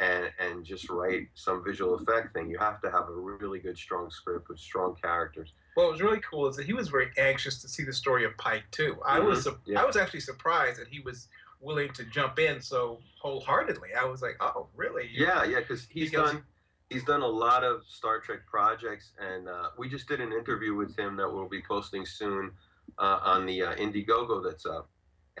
and 0.00 0.30
and 0.38 0.64
just 0.64 0.88
write 0.90 1.28
some 1.34 1.64
visual 1.64 1.94
effect 1.94 2.32
thing. 2.34 2.48
You 2.50 2.58
have 2.58 2.80
to 2.82 2.90
have 2.90 3.08
a 3.08 3.12
really 3.14 3.58
good, 3.58 3.76
strong 3.76 4.10
script 4.10 4.48
with 4.48 4.58
strong 4.58 4.94
characters. 5.00 5.52
What 5.74 5.90
was 5.92 6.00
really 6.00 6.20
cool 6.20 6.48
is 6.48 6.56
that 6.56 6.66
he 6.66 6.72
was 6.72 6.88
very 6.88 7.10
anxious 7.18 7.60
to 7.62 7.68
see 7.68 7.84
the 7.84 7.92
story 7.92 8.24
of 8.24 8.36
Pike 8.36 8.64
too. 8.70 8.96
I 9.06 9.18
was 9.20 9.44
su- 9.44 9.58
yeah. 9.64 9.80
I 9.80 9.84
was 9.84 9.96
actually 9.96 10.20
surprised 10.20 10.80
that 10.80 10.88
he 10.88 11.00
was 11.00 11.28
willing 11.60 11.92
to 11.92 12.04
jump 12.04 12.38
in 12.38 12.60
so 12.60 13.00
wholeheartedly. 13.20 13.88
I 14.00 14.04
was 14.04 14.22
like, 14.22 14.36
oh, 14.40 14.68
really? 14.76 15.08
Yeah, 15.12 15.44
yeah, 15.44 15.60
because 15.60 15.86
he's 15.90 16.10
Because- 16.10 16.32
done 16.32 16.42
he's 16.90 17.04
done 17.04 17.20
a 17.20 17.26
lot 17.26 17.64
of 17.64 17.82
Star 17.86 18.18
Trek 18.18 18.40
projects, 18.46 19.12
and 19.20 19.46
uh, 19.48 19.68
we 19.76 19.88
just 19.90 20.08
did 20.08 20.20
an 20.20 20.32
interview 20.32 20.74
with 20.74 20.96
him 20.98 21.16
that 21.16 21.30
we'll 21.30 21.48
be 21.48 21.60
posting 21.60 22.06
soon 22.06 22.50
uh, 22.98 23.18
on 23.22 23.44
the 23.44 23.62
uh, 23.62 23.74
Indiegogo 23.76 24.42
that's 24.42 24.64
up, 24.64 24.88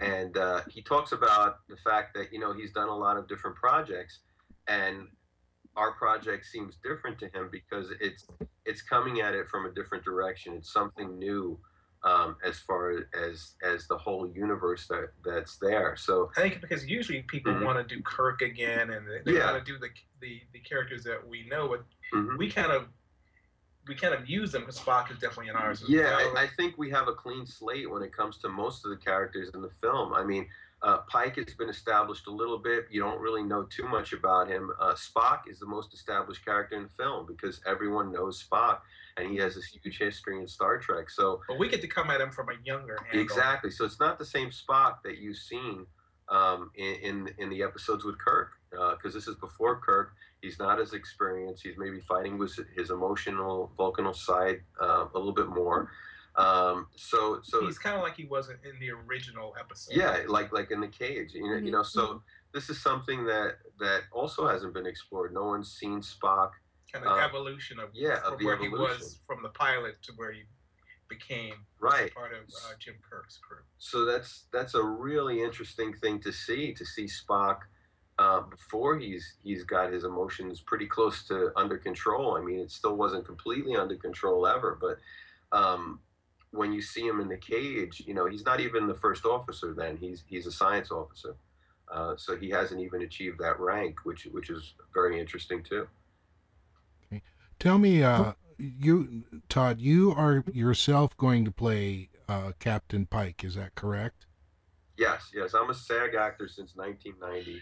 and 0.00 0.36
uh, 0.36 0.62
he 0.68 0.82
talks 0.82 1.12
about 1.12 1.58
the 1.68 1.76
fact 1.76 2.14
that 2.14 2.32
you 2.32 2.38
know 2.38 2.52
he's 2.52 2.72
done 2.72 2.88
a 2.88 2.96
lot 2.96 3.16
of 3.16 3.28
different 3.28 3.56
projects, 3.56 4.20
and 4.66 5.08
our 5.76 5.92
project 5.92 6.46
seems 6.46 6.76
different 6.82 7.18
to 7.20 7.26
him 7.28 7.48
because 7.50 7.92
it's 8.00 8.26
it's 8.64 8.82
coming 8.82 9.20
at 9.20 9.34
it 9.34 9.48
from 9.48 9.66
a 9.66 9.70
different 9.70 10.04
direction. 10.04 10.54
It's 10.54 10.72
something 10.72 11.18
new. 11.18 11.58
Um, 12.04 12.36
as 12.44 12.60
far 12.60 12.92
as 13.12 13.56
as 13.60 13.88
the 13.88 13.98
whole 13.98 14.30
universe 14.32 14.86
that 14.86 15.08
that's 15.24 15.56
there, 15.56 15.96
so 15.96 16.30
I 16.36 16.42
think 16.42 16.60
because 16.60 16.86
usually 16.86 17.22
people 17.22 17.52
Mhm. 17.52 17.64
want 17.64 17.88
to 17.88 17.96
do 17.96 18.00
Kirk 18.02 18.40
again, 18.40 18.90
and 18.90 19.04
they, 19.04 19.18
they 19.24 19.36
Yeah. 19.36 19.50
want 19.52 19.66
to 19.66 19.72
do 19.72 19.80
the, 19.80 19.88
the 20.20 20.40
the 20.52 20.60
characters 20.60 21.02
that 21.02 21.26
we 21.26 21.48
know. 21.48 21.66
But 21.66 21.84
mhm. 22.14 22.38
we 22.38 22.52
kind 22.52 22.70
of 22.70 22.86
we 23.88 23.94
kind 23.94 24.14
of 24.14 24.28
use 24.28 24.52
them 24.52 24.62
because 24.62 24.78
Spock 24.78 25.10
is 25.10 25.18
definitely 25.18 25.48
in 25.48 25.56
ours. 25.56 25.82
as 25.82 25.88
Yeah, 25.88 26.16
well. 26.16 26.36
I, 26.36 26.42
I 26.44 26.46
think 26.56 26.76
we 26.78 26.90
have 26.90 27.08
a 27.08 27.12
clean 27.12 27.46
slate 27.46 27.90
when 27.90 28.02
it 28.02 28.14
comes 28.14 28.38
to 28.38 28.48
most 28.48 28.84
of 28.84 28.90
the 28.90 28.96
characters 28.96 29.50
in 29.54 29.62
the 29.62 29.70
film. 29.80 30.12
I 30.14 30.24
mean, 30.24 30.46
uh, 30.82 30.98
Pike 31.08 31.36
has 31.36 31.54
been 31.54 31.68
established 31.68 32.26
a 32.28 32.30
little 32.30 32.58
bit. 32.58 32.86
You 32.90 33.00
don't 33.00 33.20
really 33.20 33.42
know 33.42 33.64
too 33.64 33.88
much 33.88 34.12
about 34.12 34.48
him. 34.48 34.70
Uh, 34.80 34.94
Spock 34.94 35.40
is 35.50 35.58
the 35.58 35.66
most 35.66 35.92
established 35.92 36.44
character 36.44 36.76
in 36.76 36.84
the 36.84 36.88
film 36.90 37.26
because 37.26 37.60
everyone 37.66 38.12
knows 38.12 38.44
Spock, 38.44 38.78
and 39.16 39.28
he 39.30 39.36
has 39.38 39.56
this 39.56 39.64
huge 39.66 39.98
history 39.98 40.38
in 40.38 40.46
Star 40.46 40.78
Trek. 40.78 41.10
So 41.10 41.40
but 41.48 41.58
we 41.58 41.68
get 41.68 41.80
to 41.80 41.88
come 41.88 42.10
at 42.10 42.20
him 42.20 42.30
from 42.30 42.48
a 42.50 42.54
younger 42.64 42.96
angle. 43.06 43.20
exactly. 43.20 43.70
So 43.70 43.84
it's 43.84 43.98
not 43.98 44.18
the 44.18 44.24
same 44.24 44.50
Spock 44.50 45.02
that 45.02 45.18
you've 45.18 45.38
seen 45.38 45.86
um, 46.30 46.70
in, 46.74 46.94
in 47.02 47.34
in 47.38 47.50
the 47.50 47.62
episodes 47.62 48.04
with 48.04 48.18
Kirk, 48.18 48.50
because 48.70 49.14
this 49.14 49.26
is 49.28 49.36
before 49.36 49.80
Kirk. 49.80 50.12
He's 50.40 50.58
not 50.58 50.80
as 50.80 50.92
experienced. 50.92 51.62
He's 51.64 51.76
maybe 51.78 52.00
fighting 52.00 52.38
with 52.38 52.58
his 52.76 52.90
emotional, 52.90 53.72
volcanal 53.76 54.14
side 54.14 54.60
uh, 54.80 55.06
a 55.14 55.18
little 55.18 55.32
bit 55.32 55.48
more. 55.48 55.90
Um, 56.36 56.86
so 56.94 57.40
so 57.42 57.64
He's 57.66 57.78
kind 57.78 57.96
of 57.96 58.02
like 58.02 58.14
he 58.16 58.26
wasn't 58.26 58.60
in 58.64 58.78
the 58.78 58.90
original 58.92 59.54
episode. 59.58 59.96
yeah, 59.96 60.20
like 60.28 60.52
like 60.52 60.70
in 60.70 60.80
the 60.80 60.86
cage, 60.88 61.32
you 61.34 61.42
know, 61.42 61.56
you 61.56 61.68
Mhm, 61.68 61.72
know. 61.72 61.82
So 61.82 62.22
this 62.54 62.70
is 62.70 62.80
something 62.80 63.24
that 63.24 63.56
that 63.80 64.02
also 64.12 64.46
hasn't 64.46 64.72
been 64.74 64.86
explored. 64.86 65.32
No 65.34 65.44
one's 65.44 65.72
seen 65.72 66.00
Spock. 66.00 66.52
kind 66.92 67.04
of 67.04 67.12
uh, 67.18 67.20
evolution 67.20 67.80
of 67.80 67.88
yeah, 67.92 68.18
of 68.18 68.24
from 68.34 68.38
the 68.38 68.44
where 68.46 68.56
he 68.56 68.68
was 68.68 69.18
from 69.26 69.42
the 69.42 69.48
pilot 69.48 70.00
to 70.04 70.12
where 70.16 70.30
he 70.30 70.44
became 71.08 71.54
Right. 71.80 72.12
part 72.14 72.32
of 72.32 72.40
uh, 72.40 72.74
Jim 72.78 72.94
Kirk's 73.08 73.38
crew. 73.38 73.62
So 73.78 74.04
that's 74.04 74.46
that's 74.52 74.74
a 74.74 74.82
really 74.82 75.42
interesting 75.42 75.94
thing 75.94 76.20
to 76.20 76.32
see 76.32 76.72
to 76.74 76.84
see 76.84 77.04
Spock 77.04 77.60
uh, 78.18 78.40
before 78.42 78.98
he's 78.98 79.36
he's 79.42 79.64
got 79.64 79.92
his 79.92 80.04
emotions 80.04 80.60
pretty 80.60 80.86
close 80.86 81.26
to 81.28 81.52
under 81.56 81.78
control. 81.78 82.36
I 82.36 82.40
mean, 82.40 82.58
it 82.60 82.70
still 82.70 82.96
wasn't 82.96 83.26
completely 83.26 83.76
under 83.76 83.96
control 83.96 84.46
ever, 84.46 84.78
but 84.80 84.98
um, 85.56 86.00
when 86.50 86.72
you 86.72 86.82
see 86.82 87.06
him 87.06 87.20
in 87.20 87.28
the 87.28 87.36
cage, 87.36 88.02
you 88.06 88.14
know, 88.14 88.26
he's 88.26 88.44
not 88.44 88.60
even 88.60 88.86
the 88.86 88.94
first 88.94 89.24
officer. 89.24 89.74
Then 89.74 89.96
he's 89.96 90.24
he's 90.26 90.46
a 90.46 90.52
science 90.52 90.90
officer. 90.90 91.36
Uh, 91.90 92.14
so 92.16 92.36
he 92.36 92.50
hasn't 92.50 92.80
even 92.80 93.02
achieved 93.02 93.38
that 93.38 93.58
rank, 93.60 94.04
which 94.04 94.26
which 94.32 94.50
is 94.50 94.74
very 94.92 95.18
interesting 95.20 95.62
too. 95.62 95.88
Tell 97.58 97.78
me, 97.78 98.02
uh, 98.02 98.32
you, 98.58 99.24
Todd, 99.48 99.80
you 99.80 100.12
are 100.12 100.44
yourself 100.52 101.16
going 101.16 101.44
to 101.44 101.50
play 101.50 102.10
uh, 102.28 102.52
Captain 102.58 103.06
Pike. 103.06 103.44
Is 103.44 103.54
that 103.54 103.74
correct? 103.74 104.26
Yes, 104.96 105.30
yes. 105.34 105.54
I'm 105.54 105.70
a 105.70 105.74
SAG 105.74 106.14
actor 106.14 106.48
since 106.48 106.74
1990. 106.74 107.60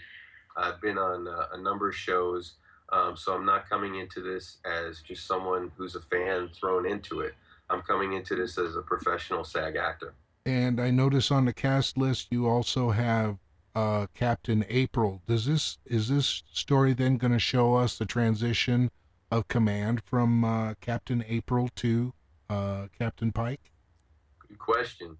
I've 0.56 0.80
been 0.80 0.96
on 0.96 1.28
uh, 1.28 1.48
a 1.52 1.58
number 1.58 1.88
of 1.90 1.94
shows, 1.94 2.54
um, 2.90 3.16
so 3.16 3.34
I'm 3.34 3.44
not 3.44 3.68
coming 3.68 3.96
into 3.96 4.22
this 4.22 4.56
as 4.64 5.02
just 5.02 5.26
someone 5.26 5.70
who's 5.76 5.96
a 5.96 6.00
fan 6.00 6.48
thrown 6.58 6.86
into 6.86 7.20
it. 7.20 7.34
I'm 7.68 7.82
coming 7.82 8.14
into 8.14 8.36
this 8.36 8.56
as 8.58 8.76
a 8.76 8.82
professional 8.82 9.44
SAG 9.44 9.76
actor. 9.76 10.14
And 10.46 10.80
I 10.80 10.90
notice 10.90 11.30
on 11.30 11.44
the 11.44 11.52
cast 11.52 11.98
list 11.98 12.28
you 12.30 12.46
also 12.46 12.90
have 12.90 13.36
uh, 13.74 14.06
Captain 14.14 14.64
April. 14.70 15.20
Does 15.26 15.44
this 15.44 15.76
is 15.84 16.08
this 16.08 16.42
story 16.52 16.94
then 16.94 17.18
going 17.18 17.32
to 17.32 17.38
show 17.38 17.74
us 17.74 17.98
the 17.98 18.06
transition 18.06 18.90
of 19.30 19.48
command 19.48 20.02
from 20.04 20.44
uh, 20.44 20.74
Captain 20.80 21.24
April 21.28 21.68
to 21.76 22.12
uh, 22.48 22.86
Captain 22.96 23.32
Pike? 23.32 23.72
Good 24.48 24.58
question. 24.58 25.18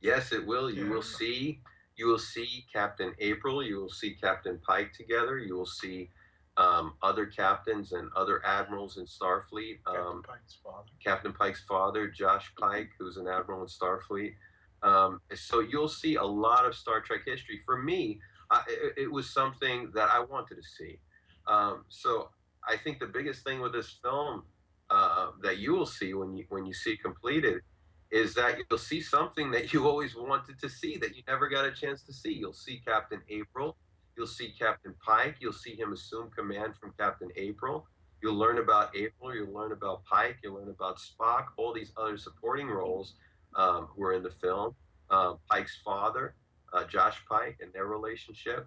Yes, 0.00 0.32
it 0.32 0.46
will. 0.46 0.70
You 0.70 0.84
Yeah. 0.84 0.90
will 0.90 1.02
see. 1.02 1.62
You 1.96 2.06
will 2.08 2.18
see 2.18 2.66
Captain 2.70 3.14
April. 3.18 3.62
You 3.62 3.80
will 3.80 3.90
see 3.90 4.14
Captain 4.14 4.58
Pike 4.60 4.92
together. 4.92 5.38
You 5.38 5.54
will 5.56 5.66
see 5.66 6.10
um, 6.58 6.94
other 7.02 7.26
captains 7.26 7.92
and 7.92 8.10
other 8.14 8.44
admirals 8.44 8.98
in 8.98 9.06
Starfleet. 9.06 9.78
Captain 9.84 10.06
Um, 10.06 10.22
Pike's 10.22 10.54
father. 10.62 10.88
Captain 11.02 11.32
Pike's 11.32 11.64
father, 11.64 12.08
Josh 12.08 12.52
Pike, 12.58 12.90
who's 12.98 13.16
an 13.16 13.28
admiral 13.28 13.62
in 13.62 13.68
Starfleet. 13.68 14.34
Um, 14.82 15.20
so 15.34 15.60
you'll 15.60 15.88
see 15.88 16.16
a 16.16 16.24
lot 16.24 16.66
of 16.66 16.74
Star 16.74 17.00
Trek 17.00 17.22
history. 17.24 17.62
For 17.64 17.82
me, 17.82 18.20
I, 18.50 18.62
it, 18.68 19.04
it 19.04 19.12
was 19.12 19.32
something 19.32 19.90
that 19.94 20.10
I 20.10 20.20
wanted 20.20 20.56
to 20.56 20.62
see. 20.62 20.98
Um, 21.46 21.84
so 21.88 22.30
I 22.66 22.76
think 22.76 22.98
the 22.98 23.06
biggest 23.06 23.44
thing 23.44 23.60
with 23.60 23.72
this 23.72 23.98
film 24.02 24.42
uh, 24.90 25.30
that 25.42 25.58
you 25.58 25.72
will 25.72 25.86
see 25.86 26.14
when 26.14 26.34
you 26.34 26.44
when 26.48 26.66
you 26.66 26.72
see 26.72 26.96
completed 26.96 27.60
is 28.10 28.34
that 28.34 28.58
you'll 28.58 28.78
see 28.78 29.00
something 29.00 29.50
that 29.50 29.72
you 29.72 29.86
always 29.88 30.14
wanted 30.16 30.58
to 30.60 30.68
see 30.68 30.96
that 30.98 31.16
you 31.16 31.22
never 31.26 31.48
got 31.48 31.64
a 31.64 31.72
chance 31.72 32.02
to 32.02 32.12
see. 32.12 32.32
You'll 32.32 32.52
see 32.52 32.80
Captain 32.86 33.20
April. 33.28 33.76
You'll 34.16 34.26
see 34.26 34.54
Captain 34.58 34.94
Pike. 35.04 35.36
You'll 35.40 35.52
see 35.52 35.76
him 35.76 35.92
assume 35.92 36.30
command 36.30 36.74
from 36.80 36.94
Captain 36.98 37.28
April. 37.36 37.86
You'll 38.22 38.36
learn 38.36 38.58
about 38.58 38.96
April. 38.96 39.34
You'll 39.34 39.52
learn 39.52 39.72
about 39.72 40.04
Pike. 40.04 40.38
You'll 40.42 40.54
learn 40.54 40.70
about 40.70 40.98
Spock. 40.98 41.46
All 41.56 41.74
these 41.74 41.92
other 41.96 42.16
supporting 42.16 42.68
roles 42.68 43.14
um, 43.54 43.88
who 43.94 44.04
are 44.04 44.14
in 44.14 44.22
the 44.22 44.30
film. 44.30 44.74
Um, 45.10 45.38
Pike's 45.50 45.78
father, 45.84 46.34
uh, 46.72 46.84
Josh 46.84 47.18
Pike, 47.28 47.58
and 47.60 47.72
their 47.72 47.86
relationship. 47.86 48.66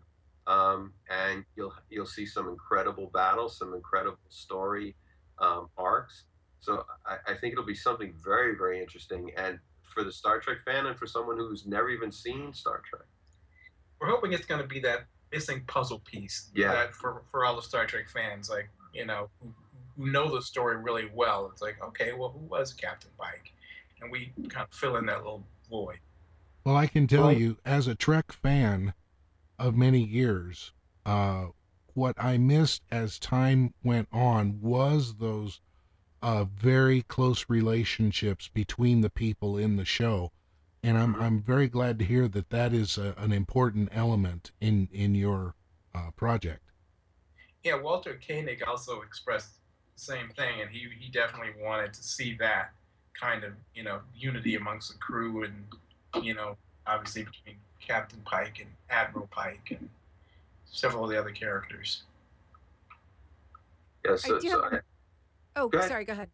Um, 0.49 0.93
and 1.09 1.45
you'll 1.55 1.73
you'll 1.89 2.05
see 2.05 2.25
some 2.25 2.49
incredible 2.49 3.11
battles, 3.13 3.57
some 3.57 3.73
incredible 3.73 4.17
story 4.29 4.95
um, 5.37 5.69
arcs. 5.77 6.23
So 6.59 6.83
I, 7.05 7.31
I 7.31 7.35
think 7.35 7.53
it'll 7.53 7.63
be 7.65 7.75
something 7.75 8.13
very 8.23 8.55
very 8.57 8.81
interesting. 8.81 9.31
And 9.37 9.59
for 9.93 10.03
the 10.03 10.11
Star 10.11 10.39
Trek 10.39 10.57
fan, 10.65 10.87
and 10.87 10.97
for 10.97 11.07
someone 11.07 11.37
who's 11.37 11.65
never 11.65 11.89
even 11.89 12.11
seen 12.11 12.53
Star 12.53 12.81
Trek. 12.89 13.07
We're 13.99 14.07
hoping 14.07 14.33
it's 14.33 14.45
going 14.45 14.61
to 14.61 14.67
be 14.67 14.79
that 14.81 15.05
missing 15.31 15.63
puzzle 15.67 15.99
piece. 15.99 16.49
Yeah. 16.55 16.71
That 16.71 16.93
for 16.93 17.21
for 17.29 17.45
all 17.45 17.55
the 17.55 17.61
Star 17.61 17.85
Trek 17.85 18.09
fans, 18.09 18.49
like 18.49 18.69
you 18.93 19.05
know, 19.05 19.29
who, 19.41 19.53
who 19.97 20.11
know 20.11 20.33
the 20.33 20.41
story 20.41 20.77
really 20.77 21.09
well. 21.13 21.49
It's 21.51 21.61
like, 21.61 21.77
okay, 21.83 22.13
well, 22.13 22.29
who 22.29 22.45
was 22.45 22.73
Captain 22.73 23.11
Pike? 23.19 23.51
And 24.01 24.11
we 24.11 24.31
kind 24.49 24.65
of 24.69 24.73
fill 24.75 24.95
in 24.95 25.05
that 25.07 25.17
little 25.17 25.43
void. 25.69 25.99
Well, 26.63 26.75
I 26.75 26.87
can 26.87 27.07
tell 27.07 27.27
Well- 27.27 27.33
you, 27.33 27.57
as 27.65 27.87
a 27.87 27.95
Trek 27.95 28.31
fan 28.31 28.93
of 29.59 29.75
many 29.75 29.99
years, 29.99 30.71
uh, 31.05 31.47
what 31.93 32.15
I 32.17 32.37
missed 32.37 32.83
as 32.91 33.19
time 33.19 33.73
went 33.83 34.07
on 34.11 34.61
was 34.61 35.15
those 35.15 35.59
uh, 36.21 36.45
very 36.45 37.01
close 37.03 37.45
relationships 37.49 38.49
between 38.53 39.01
the 39.01 39.09
people 39.09 39.57
in 39.57 39.75
the 39.75 39.85
show, 39.85 40.31
and 40.83 40.97
I'm. 40.97 41.15
I'm 41.15 41.41
very 41.41 41.67
glad 41.67 41.99
to 41.99 42.05
hear 42.05 42.27
that 42.27 42.49
that 42.49 42.73
is 42.73 42.97
a, 42.97 43.13
an 43.17 43.31
important 43.31 43.89
element 43.91 44.51
in 44.59 44.89
in 44.91 45.15
your 45.15 45.55
uh, 45.95 46.11
project. 46.15 46.71
Yeah, 47.63 47.75
Walter 47.75 48.19
Koenig 48.25 48.63
also 48.63 49.01
expressed 49.01 49.55
the 49.95 50.01
same 50.01 50.29
thing, 50.29 50.61
and 50.61 50.69
he 50.69 50.87
he 50.99 51.09
definitely 51.09 51.53
wanted 51.61 51.93
to 51.93 52.03
see 52.03 52.35
that 52.39 52.71
kind 53.19 53.43
of 53.43 53.53
you 53.73 53.83
know 53.83 53.99
unity 54.15 54.55
amongst 54.55 54.91
the 54.91 54.97
crew, 54.97 55.43
and 55.43 56.23
you 56.23 56.33
know 56.33 56.57
obviously 56.85 57.23
between 57.23 57.57
Captain 57.79 58.19
Pike 58.25 58.59
and 58.59 58.69
Admiral 58.89 59.27
Pike 59.31 59.67
and 59.77 59.89
several 60.65 61.03
of 61.05 61.09
the 61.09 61.19
other 61.19 61.31
characters. 61.31 62.03
Yeah. 64.05 64.15
So, 64.15 64.39
so 64.39 64.69
have- 64.69 64.81
Oh, 65.55 65.67
Go 65.67 65.81
sorry. 65.87 66.05
Go 66.05 66.13
ahead. 66.13 66.29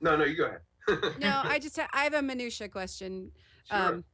no, 0.00 0.16
no, 0.16 0.24
you 0.24 0.36
go 0.36 0.44
ahead. 0.46 0.60
No, 1.20 1.40
I 1.44 1.58
just 1.58 1.76
ha- 1.78 1.88
I 1.92 2.04
have 2.04 2.14
a 2.14 2.22
minutia 2.22 2.68
question. 2.68 3.30
Sure. 3.68 3.76
Um, 3.78 4.04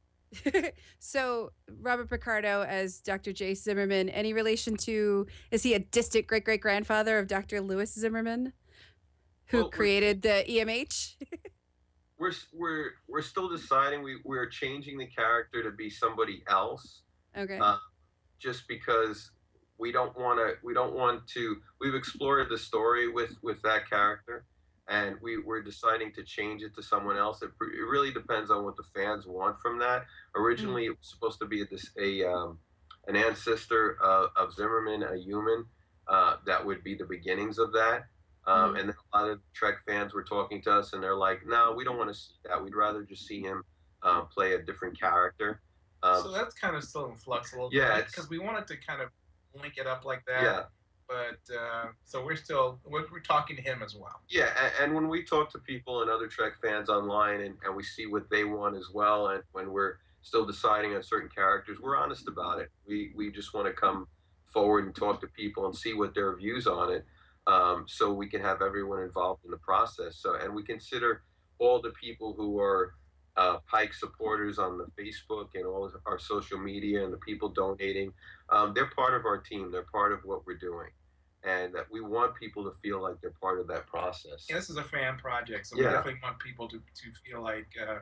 so 0.99 1.51
Robert 1.81 2.09
Picardo 2.09 2.63
as 2.63 2.99
Dr. 2.99 3.31
J. 3.33 3.53
Zimmerman, 3.55 4.09
any 4.09 4.33
relation 4.33 4.75
to? 4.77 5.25
Is 5.51 5.63
he 5.63 5.73
a 5.73 5.79
distant 5.79 6.27
great 6.27 6.43
great 6.43 6.61
grandfather 6.61 7.17
of 7.19 7.27
Dr. 7.27 7.61
Lewis 7.61 7.93
Zimmerman, 7.93 8.53
who 9.47 9.59
Well, 9.59 9.69
created 9.69 10.21
the 10.21 10.43
EMH? 10.47 11.15
we're 12.19 12.33
we're 12.53 12.91
we're 13.07 13.21
still 13.21 13.49
deciding. 13.49 14.03
We 14.03 14.17
we're 14.23 14.47
changing 14.47 14.97
the 14.97 15.07
character 15.07 15.63
to 15.63 15.71
be 15.71 15.89
somebody 15.89 16.43
else. 16.49 17.01
okay. 17.35 17.59
Uh, 17.59 17.77
just 18.39 18.67
because 18.67 19.31
we 19.77 19.91
don't 19.91 20.17
want 20.17 20.39
to 20.39 20.55
we 20.63 20.73
don't 20.73 20.93
want 20.93 21.27
to 21.27 21.57
we've 21.79 21.95
explored 21.95 22.49
the 22.49 22.57
story 22.57 23.07
with 23.11 23.31
with 23.41 23.61
that 23.61 23.89
character 23.89 24.45
and 24.89 25.15
we 25.21 25.37
we're 25.37 25.61
deciding 25.61 26.11
to 26.13 26.23
change 26.23 26.61
it 26.61 26.73
to 26.75 26.81
someone 26.81 27.17
else 27.17 27.41
it, 27.41 27.49
it 27.61 27.89
really 27.89 28.11
depends 28.11 28.49
on 28.49 28.63
what 28.63 28.75
the 28.75 28.83
fans 28.95 29.25
want 29.27 29.59
from 29.59 29.79
that 29.79 30.05
originally 30.35 30.85
it 30.85 30.89
was 30.89 30.97
supposed 31.09 31.39
to 31.39 31.45
be 31.45 31.61
a, 31.61 31.65
dis- 31.65 31.91
a 31.99 32.23
um, 32.27 32.57
an 33.07 33.15
ancestor 33.15 33.97
of, 34.03 34.29
of 34.35 34.53
zimmerman 34.53 35.03
a 35.03 35.17
human 35.17 35.65
uh, 36.07 36.35
that 36.45 36.65
would 36.65 36.83
be 36.83 36.95
the 36.95 37.05
beginnings 37.05 37.57
of 37.57 37.71
that 37.73 38.03
um, 38.47 38.73
Mhm. 38.73 38.79
and 38.79 38.89
then 38.89 38.95
a 39.13 39.17
lot 39.17 39.29
of 39.29 39.39
trek 39.53 39.75
fans 39.85 40.13
were 40.13 40.23
talking 40.23 40.61
to 40.63 40.71
us 40.71 40.93
and 40.93 41.03
they're 41.03 41.15
like 41.15 41.45
no 41.45 41.73
we 41.77 41.83
don't 41.83 41.97
want 41.97 42.09
to 42.09 42.15
see 42.15 42.33
that 42.45 42.63
we'd 42.63 42.75
rather 42.75 43.03
just 43.03 43.27
see 43.27 43.41
him 43.41 43.63
uh, 44.03 44.21
play 44.21 44.53
a 44.53 44.61
different 44.63 44.99
character 44.99 45.61
um, 46.03 46.23
so 46.23 46.31
that's 46.31 46.55
kind 46.55 46.75
of 46.75 46.83
still 46.83 47.05
in 47.09 47.15
flux 47.15 47.53
a 47.53 47.55
little 47.55 47.69
Yeah, 47.71 47.95
bit 47.97 48.07
because 48.07 48.29
we 48.29 48.39
wanted 48.39 48.67
to 48.67 48.77
kind 48.77 49.01
of 49.01 49.09
link 49.53 49.77
it 49.77 49.87
up 49.87 50.05
like 50.05 50.23
that. 50.27 50.43
yeah 50.43 50.63
But 51.07 51.55
uh, 51.55 51.87
so 52.03 52.23
we're 52.23 52.35
still 52.35 52.79
we're, 52.85 53.05
we're 53.11 53.19
talking 53.21 53.55
to 53.55 53.61
him 53.61 53.81
as 53.81 53.95
well. 53.95 54.21
Yeah, 54.29 54.49
and, 54.61 54.73
and 54.83 54.95
when 54.95 55.07
we 55.07 55.23
talk 55.23 55.51
to 55.53 55.59
people 55.59 56.01
and 56.01 56.11
other 56.11 56.27
Trek 56.27 56.53
fans 56.61 56.89
online 56.89 57.41
and, 57.41 57.55
and 57.65 57.75
we 57.75 57.83
see 57.83 58.05
what 58.05 58.29
they 58.29 58.43
want 58.43 58.75
as 58.75 58.89
well, 58.93 59.29
and 59.29 59.41
when 59.53 59.71
we're 59.71 59.95
still 60.21 60.45
deciding 60.45 60.93
on 60.95 61.01
certain 61.03 61.29
characters, 61.33 61.77
we're 61.81 61.95
honest 61.97 62.27
about 62.27 62.59
it. 62.59 62.69
We, 62.85 63.11
we 63.15 63.31
just 63.31 63.53
want 63.53 63.67
to 63.67 63.73
come 63.73 64.07
forward 64.45 64.85
and 64.85 64.95
talk 64.95 65.21
to 65.21 65.27
people 65.27 65.65
and 65.65 65.75
see 65.75 65.93
what 65.93 66.13
their 66.13 66.35
views 66.35 66.67
on 66.67 66.91
it 66.91 67.05
um, 67.47 67.85
so 67.87 68.13
we 68.13 68.27
can 68.27 68.41
have 68.41 68.61
everyone 68.61 69.01
involved 69.01 69.43
in 69.45 69.51
the 69.51 69.57
process. 69.57 70.17
So, 70.17 70.35
and 70.35 70.53
we 70.53 70.63
consider 70.63 71.23
all 71.59 71.81
the 71.81 71.91
people 71.91 72.33
who 72.33 72.59
are 72.59 72.93
uh, 73.35 73.57
Pike 73.69 73.93
supporters 73.93 74.59
on 74.59 74.77
the 74.77 74.87
Facebook 75.01 75.49
and 75.55 75.65
all 75.65 75.91
our 76.05 76.19
social 76.19 76.57
media 76.57 77.03
and 77.03 77.13
the 77.13 77.17
people 77.17 77.49
donating, 77.49 78.11
um, 78.49 78.73
they're 78.73 78.91
part 78.95 79.13
of 79.13 79.25
our 79.25 79.37
team. 79.37 79.71
They're 79.71 79.85
part 79.91 80.11
of 80.11 80.19
what 80.23 80.45
we're 80.45 80.57
doing 80.57 80.89
and 81.43 81.73
that 81.73 81.85
we 81.91 82.01
want 82.01 82.35
people 82.35 82.63
to 82.63 82.73
feel 82.81 83.01
like 83.01 83.15
they're 83.21 83.33
part 83.41 83.59
of 83.59 83.67
that 83.67 83.87
process. 83.87 84.45
Yeah, 84.49 84.55
this 84.55 84.69
is 84.69 84.77
a 84.77 84.83
fan 84.83 85.17
project, 85.17 85.67
so 85.67 85.77
Yeah. 85.77 85.87
we 85.87 85.93
definitely 85.93 86.19
want 86.21 86.39
people 86.39 86.67
to, 86.67 86.77
to 86.77 87.11
feel 87.25 87.41
like 87.41 87.67
uh, 87.81 87.99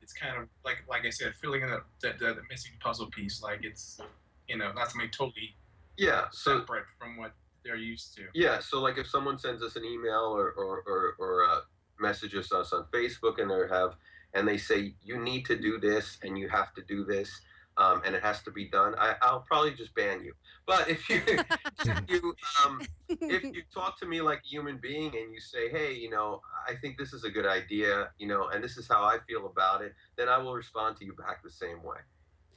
it's 0.00 0.12
kind 0.12 0.36
of 0.40 0.48
like 0.64 0.82
like 0.88 1.04
I 1.04 1.10
said, 1.10 1.34
filling 1.36 1.62
in 1.62 1.70
the, 1.70 1.82
the, 2.00 2.12
the, 2.18 2.42
missing 2.48 2.72
puzzle 2.80 3.06
piece. 3.10 3.42
Like 3.42 3.64
it's 3.64 4.00
you 4.48 4.56
know 4.56 4.72
not 4.72 4.90
something 4.90 5.10
totally 5.10 5.54
Yeah. 5.96 6.26
So 6.32 6.60
separate 6.60 6.84
from 6.98 7.16
what 7.16 7.32
they're 7.64 7.76
used 7.76 8.14
to. 8.16 8.22
yeah. 8.34 8.58
So 8.60 8.80
like 8.80 8.98
if 8.98 9.06
someone 9.08 9.38
sends 9.38 9.62
us 9.62 9.76
an 9.76 9.84
email 9.84 10.34
or 10.36 10.50
or 10.52 10.82
or, 10.86 11.14
or 11.18 11.44
uh, 11.48 11.60
messages 12.00 12.52
us 12.52 12.72
on 12.72 12.84
Facebook 12.92 13.40
and 13.40 13.50
they 13.50 13.74
have 13.74 13.94
and 14.34 14.46
they 14.48 14.56
say 14.58 14.94
you 15.02 15.18
need 15.22 15.44
to 15.46 15.56
do 15.56 15.78
this 15.78 16.18
and 16.22 16.38
you 16.38 16.48
have 16.48 16.72
to 16.74 16.82
do 16.82 17.04
this. 17.04 17.30
Um, 17.78 18.02
and 18.04 18.14
it 18.14 18.22
has 18.22 18.42
to 18.42 18.50
be 18.50 18.66
done. 18.68 18.94
I, 18.98 19.14
I'll 19.22 19.40
probably 19.40 19.72
just 19.72 19.94
ban 19.94 20.22
you. 20.22 20.34
But 20.66 20.90
if 20.90 21.08
you, 21.08 21.22
if 21.26 22.02
you 22.06 22.34
um, 22.66 22.82
if 23.08 23.42
you 23.44 23.62
talk 23.72 23.98
to 24.00 24.06
me 24.06 24.20
like 24.20 24.40
a 24.44 24.46
human 24.46 24.76
being 24.76 25.06
and 25.16 25.32
you 25.32 25.40
say, 25.40 25.70
hey, 25.70 25.94
you 25.94 26.10
know, 26.10 26.42
I 26.68 26.74
think 26.74 26.98
this 26.98 27.14
is 27.14 27.24
a 27.24 27.30
good 27.30 27.46
idea, 27.46 28.10
you 28.18 28.26
know, 28.26 28.48
and 28.48 28.62
this 28.62 28.76
is 28.76 28.86
how 28.86 29.02
I 29.04 29.20
feel 29.26 29.46
about 29.46 29.80
it, 29.80 29.94
then 30.18 30.28
I 30.28 30.36
will 30.36 30.52
respond 30.54 30.98
to 30.98 31.06
you 31.06 31.14
back 31.14 31.42
the 31.42 31.50
same 31.50 31.82
way. 31.82 31.96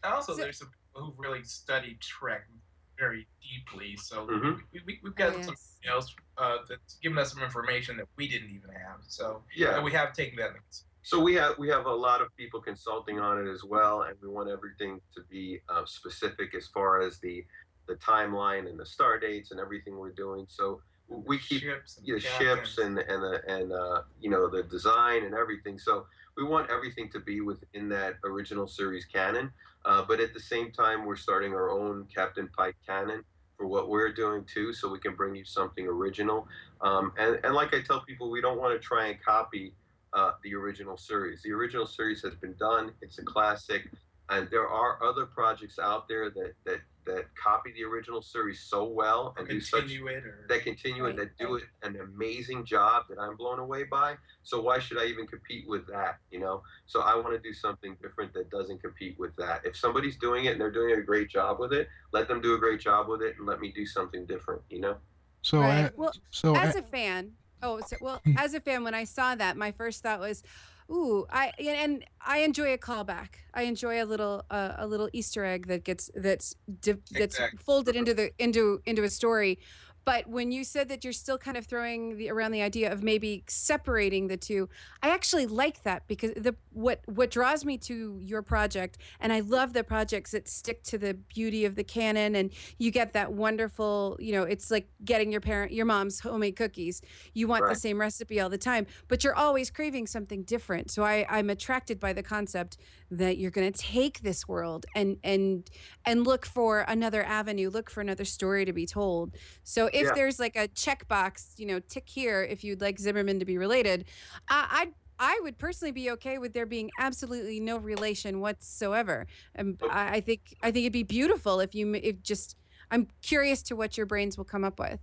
Also, 0.03 0.33
So- 0.33 0.41
there's 0.41 0.57
some 0.57 0.69
people 0.69 1.07
who've 1.07 1.19
really 1.19 1.43
studied 1.45 2.01
Trek 2.01 2.49
very 2.97 3.27
deeply, 3.41 3.95
so 3.97 4.27
Mhm. 4.27 4.61
we, 4.71 4.81
we, 4.85 4.99
we've 5.03 5.15
got 5.15 5.33
some 5.43 5.53
yes. 5.53 5.79
else 5.87 6.15
uh, 6.37 6.57
that's 6.67 6.95
given 6.95 7.17
us 7.17 7.33
some 7.33 7.43
information 7.43 7.97
that 7.97 8.07
we 8.15 8.27
didn't 8.27 8.49
even 8.51 8.69
have. 8.71 8.99
So 9.07 9.43
Yeah. 9.53 9.75
and 9.75 9.83
we 9.83 9.91
have 9.91 10.13
taken 10.13 10.37
that. 10.37 10.49
into. 10.51 10.61
So 11.03 11.19
we 11.19 11.35
have 11.35 11.57
we 11.59 11.67
have 11.69 11.85
a 11.85 11.93
lot 11.93 12.21
of 12.21 12.35
people 12.35 12.59
consulting 12.61 13.19
on 13.19 13.45
it 13.45 13.49
as 13.51 13.63
well, 13.63 14.03
and 14.03 14.19
we 14.21 14.27
want 14.27 14.49
everything 14.49 14.99
to 15.15 15.21
be 15.29 15.61
uh, 15.69 15.85
specific 15.85 16.55
as 16.55 16.67
far 16.67 17.01
as 17.01 17.19
the 17.19 17.45
the 17.87 17.95
timeline 17.97 18.67
and 18.67 18.79
the 18.79 18.85
star 18.85 19.19
dates 19.19 19.51
and 19.51 19.59
everything 19.59 19.97
we're 19.99 20.11
doing. 20.11 20.47
So 20.49 20.81
we 21.07 21.37
keep 21.37 21.61
ships 21.61 21.97
and 21.97 22.15
the 22.15 22.19
ships 22.19 22.77
and 22.77 22.97
and 22.99 23.23
the, 23.23 23.41
and 23.47 23.71
uh, 23.71 24.01
you 24.19 24.29
know 24.29 24.49
the 24.49 24.63
design 24.63 25.23
and 25.23 25.33
everything. 25.33 25.77
So 25.77 26.05
we 26.37 26.43
want 26.43 26.69
everything 26.69 27.09
to 27.11 27.19
be 27.19 27.41
within 27.41 27.89
that 27.89 28.15
original 28.23 28.67
series 28.67 29.05
canon, 29.05 29.51
uh, 29.85 30.03
but 30.07 30.19
at 30.19 30.33
the 30.33 30.39
same 30.39 30.71
time 30.71 31.05
we're 31.05 31.15
starting 31.15 31.53
our 31.53 31.69
own 31.69 32.07
Captain 32.13 32.49
Pike 32.55 32.75
canon 32.87 33.23
for 33.57 33.67
what 33.67 33.89
we're 33.89 34.11
doing 34.11 34.43
too, 34.45 34.73
so 34.73 34.89
we 34.89 34.99
can 34.99 35.15
bring 35.15 35.35
you 35.35 35.45
something 35.45 35.87
original. 35.87 36.47
Um, 36.81 37.13
and 37.17 37.39
and 37.43 37.53
like 37.53 37.73
I 37.73 37.81
tell 37.81 38.01
people, 38.01 38.29
we 38.29 38.41
don't 38.41 38.59
want 38.59 38.79
to 38.79 38.85
try 38.85 39.07
and 39.07 39.23
copy 39.23 39.73
uh, 40.13 40.31
the 40.43 40.55
original 40.55 40.97
series. 40.97 41.41
The 41.43 41.51
original 41.51 41.85
series 41.85 42.21
has 42.23 42.35
been 42.35 42.55
done. 42.59 42.91
It's 43.01 43.19
a 43.19 43.23
classic, 43.23 43.89
and 44.29 44.49
there 44.49 44.67
are 44.67 45.03
other 45.03 45.25
projects 45.25 45.77
out 45.79 46.07
there 46.07 46.29
that 46.31 46.53
that 46.65 46.79
that 47.05 47.25
copy 47.35 47.71
the 47.73 47.83
original 47.83 48.21
series 48.21 48.59
so 48.61 48.83
well 48.85 49.35
and 49.37 49.47
do 49.47 49.59
such 49.61 49.81
Continue 49.81 50.07
it 50.07 50.25
or 50.25 50.45
that 50.49 50.63
continue 50.63 51.03
Right. 51.03 51.09
and 51.11 51.19
that 51.19 51.37
do 51.37 51.55
it 51.55 51.63
an 51.83 51.97
amazing 51.99 52.65
job 52.65 53.03
that 53.09 53.19
I'm 53.19 53.35
blown 53.35 53.59
away 53.59 53.83
by. 53.83 54.15
So 54.43 54.61
why 54.61 54.79
should 54.79 54.97
I 54.97 55.05
even 55.05 55.27
compete 55.27 55.67
with 55.67 55.85
that? 55.87 56.17
You 56.31 56.39
know. 56.39 56.63
So 56.85 57.01
I 57.01 57.15
want 57.15 57.31
to 57.31 57.39
do 57.39 57.53
something 57.53 57.95
different 58.01 58.33
that 58.33 58.49
doesn't 58.49 58.81
compete 58.81 59.17
with 59.19 59.35
that. 59.37 59.61
If 59.65 59.77
somebody's 59.77 60.17
doing 60.17 60.45
it 60.45 60.53
and 60.53 60.61
they're 60.61 60.71
doing 60.71 60.93
a 60.93 61.01
great 61.01 61.29
job 61.29 61.59
with 61.59 61.73
it, 61.73 61.87
let 62.11 62.27
them 62.27 62.41
do 62.41 62.55
a 62.55 62.57
great 62.57 62.79
job 62.79 63.07
with 63.07 63.21
it 63.21 63.35
and 63.37 63.45
let 63.45 63.59
me 63.59 63.71
do 63.71 63.85
something 63.85 64.25
different. 64.25 64.61
You 64.69 64.81
know. 64.81 64.97
So, 65.41 65.59
Right. 65.61 65.85
a- 65.85 65.93
Well, 65.95 66.11
so 66.31 66.55
as 66.55 66.75
a- 66.75 66.79
a 66.79 66.81
fan 66.81 67.33
oh 67.63 67.79
so, 67.81 67.95
well 68.01 68.19
Hmm. 68.25 68.37
as 68.37 68.53
a 68.53 68.59
fan 68.59 68.83
when 68.83 68.93
i 68.93 69.05
saw 69.05 69.33
that 69.33 69.55
my 69.55 69.71
first 69.71 70.03
thought 70.03 70.19
was 70.19 70.43
ooh 70.91 71.25
i 71.29 71.51
and 71.59 72.03
i 72.25 72.39
enjoy 72.39 72.73
a 72.73 72.77
callback 72.77 73.29
i 73.53 73.63
enjoy 73.63 74.01
a 74.03 74.05
little 74.05 74.43
uh, 74.51 74.73
a 74.77 74.85
little 74.87 75.09
easter 75.13 75.43
egg 75.43 75.67
that 75.67 75.83
gets 75.83 76.09
that's 76.15 76.55
di- 76.81 76.93
that's 77.11 77.35
Exactly. 77.35 77.59
folded 77.63 77.95
into 77.95 78.13
the 78.13 78.31
into 78.37 78.81
into 78.85 79.03
a 79.03 79.09
story 79.09 79.59
but 80.05 80.27
when 80.27 80.51
you 80.51 80.63
said 80.63 80.87
that 80.89 81.03
you're 81.03 81.13
still 81.13 81.37
kind 81.37 81.57
of 81.57 81.65
throwing 81.65 82.17
the 82.17 82.29
around 82.29 82.51
the 82.51 82.61
idea 82.61 82.91
of 82.91 83.03
maybe 83.03 83.43
separating 83.47 84.27
the 84.27 84.37
two 84.37 84.69
i 85.03 85.09
actually 85.09 85.45
like 85.45 85.83
that 85.83 86.07
because 86.07 86.31
the 86.35 86.55
what 86.71 87.01
what 87.05 87.29
draws 87.31 87.65
me 87.65 87.77
to 87.77 88.19
your 88.21 88.41
project 88.41 88.97
and 89.19 89.33
i 89.33 89.39
love 89.39 89.73
the 89.73 89.83
projects 89.83 90.31
that 90.31 90.47
stick 90.47 90.83
to 90.83 90.97
the 90.97 91.13
beauty 91.13 91.65
of 91.65 91.75
the 91.75 91.83
canon 91.83 92.35
and 92.35 92.51
you 92.77 92.91
get 92.91 93.13
that 93.13 93.33
wonderful 93.33 94.17
you 94.19 94.31
know 94.31 94.43
it's 94.43 94.71
like 94.71 94.87
getting 95.03 95.31
your 95.31 95.41
parent 95.41 95.71
your 95.71 95.85
mom's 95.85 96.19
homemade 96.19 96.55
cookies. 96.55 97.01
You 97.33 97.47
want 97.47 97.67
the 97.67 97.75
same 97.75 97.99
recipe 97.99 98.39
all 98.39 98.49
the 98.49 98.57
time 98.57 98.85
but 99.07 99.23
you're 99.23 99.35
always 99.35 99.69
craving 99.69 100.07
something 100.07 100.43
different. 100.43 100.91
So 100.91 101.03
i 101.03 101.25
i'm 101.29 101.49
attracted 101.49 101.99
by 101.99 102.13
the 102.13 102.23
concept 102.23 102.77
that 103.15 103.37
you're 103.37 103.51
going 103.51 103.71
to 103.71 103.77
take 103.77 104.21
this 104.21 104.47
world 104.47 104.85
and 104.95 105.17
and 105.23 105.69
and 106.05 106.25
look 106.25 106.45
for 106.45 106.81
another 106.81 107.23
avenue 107.23 107.69
look 107.69 107.89
for 107.89 108.01
another 108.01 108.25
story 108.25 108.65
to 108.65 108.73
be 108.73 108.85
told 108.85 109.35
so 109.63 109.87
if 109.87 110.03
Yeah. 110.07 110.11
there's 110.15 110.39
like 110.39 110.55
a 110.55 110.67
checkbox 110.69 111.57
you 111.57 111.65
know 111.65 111.79
tick 111.79 112.07
here 112.07 112.43
if 112.43 112.63
you'd 112.63 112.81
like 112.81 112.99
zimmerman 112.99 113.39
to 113.39 113.45
be 113.45 113.57
related 113.57 114.05
i 114.49 114.85
i 114.85 114.91
I 115.17 115.39
would 115.43 115.57
personally 115.57 115.93
be 115.93 116.11
okay 116.11 116.39
with 116.39 116.51
there 116.53 116.65
being 116.65 116.91
absolutely 116.99 117.61
no 117.61 117.77
relation 117.77 118.41
whatsoever. 118.41 119.27
Um, 119.57 119.77
Oh. 119.81 119.87
I, 119.87 120.15
I 120.15 120.19
think 120.19 120.41
I 120.61 120.71
think 120.71 120.83
it'd 120.83 120.91
be 120.91 121.03
beautiful 121.03 121.61
if 121.61 121.73
you 121.73 121.93
if 121.95 122.21
just. 122.21 122.57
I'm 122.91 123.07
curious 123.21 123.61
to 123.69 123.77
what 123.77 123.95
your 123.95 124.07
brains 124.07 124.37
will 124.37 124.43
come 124.43 124.65
up 124.65 124.77
with. 124.77 124.99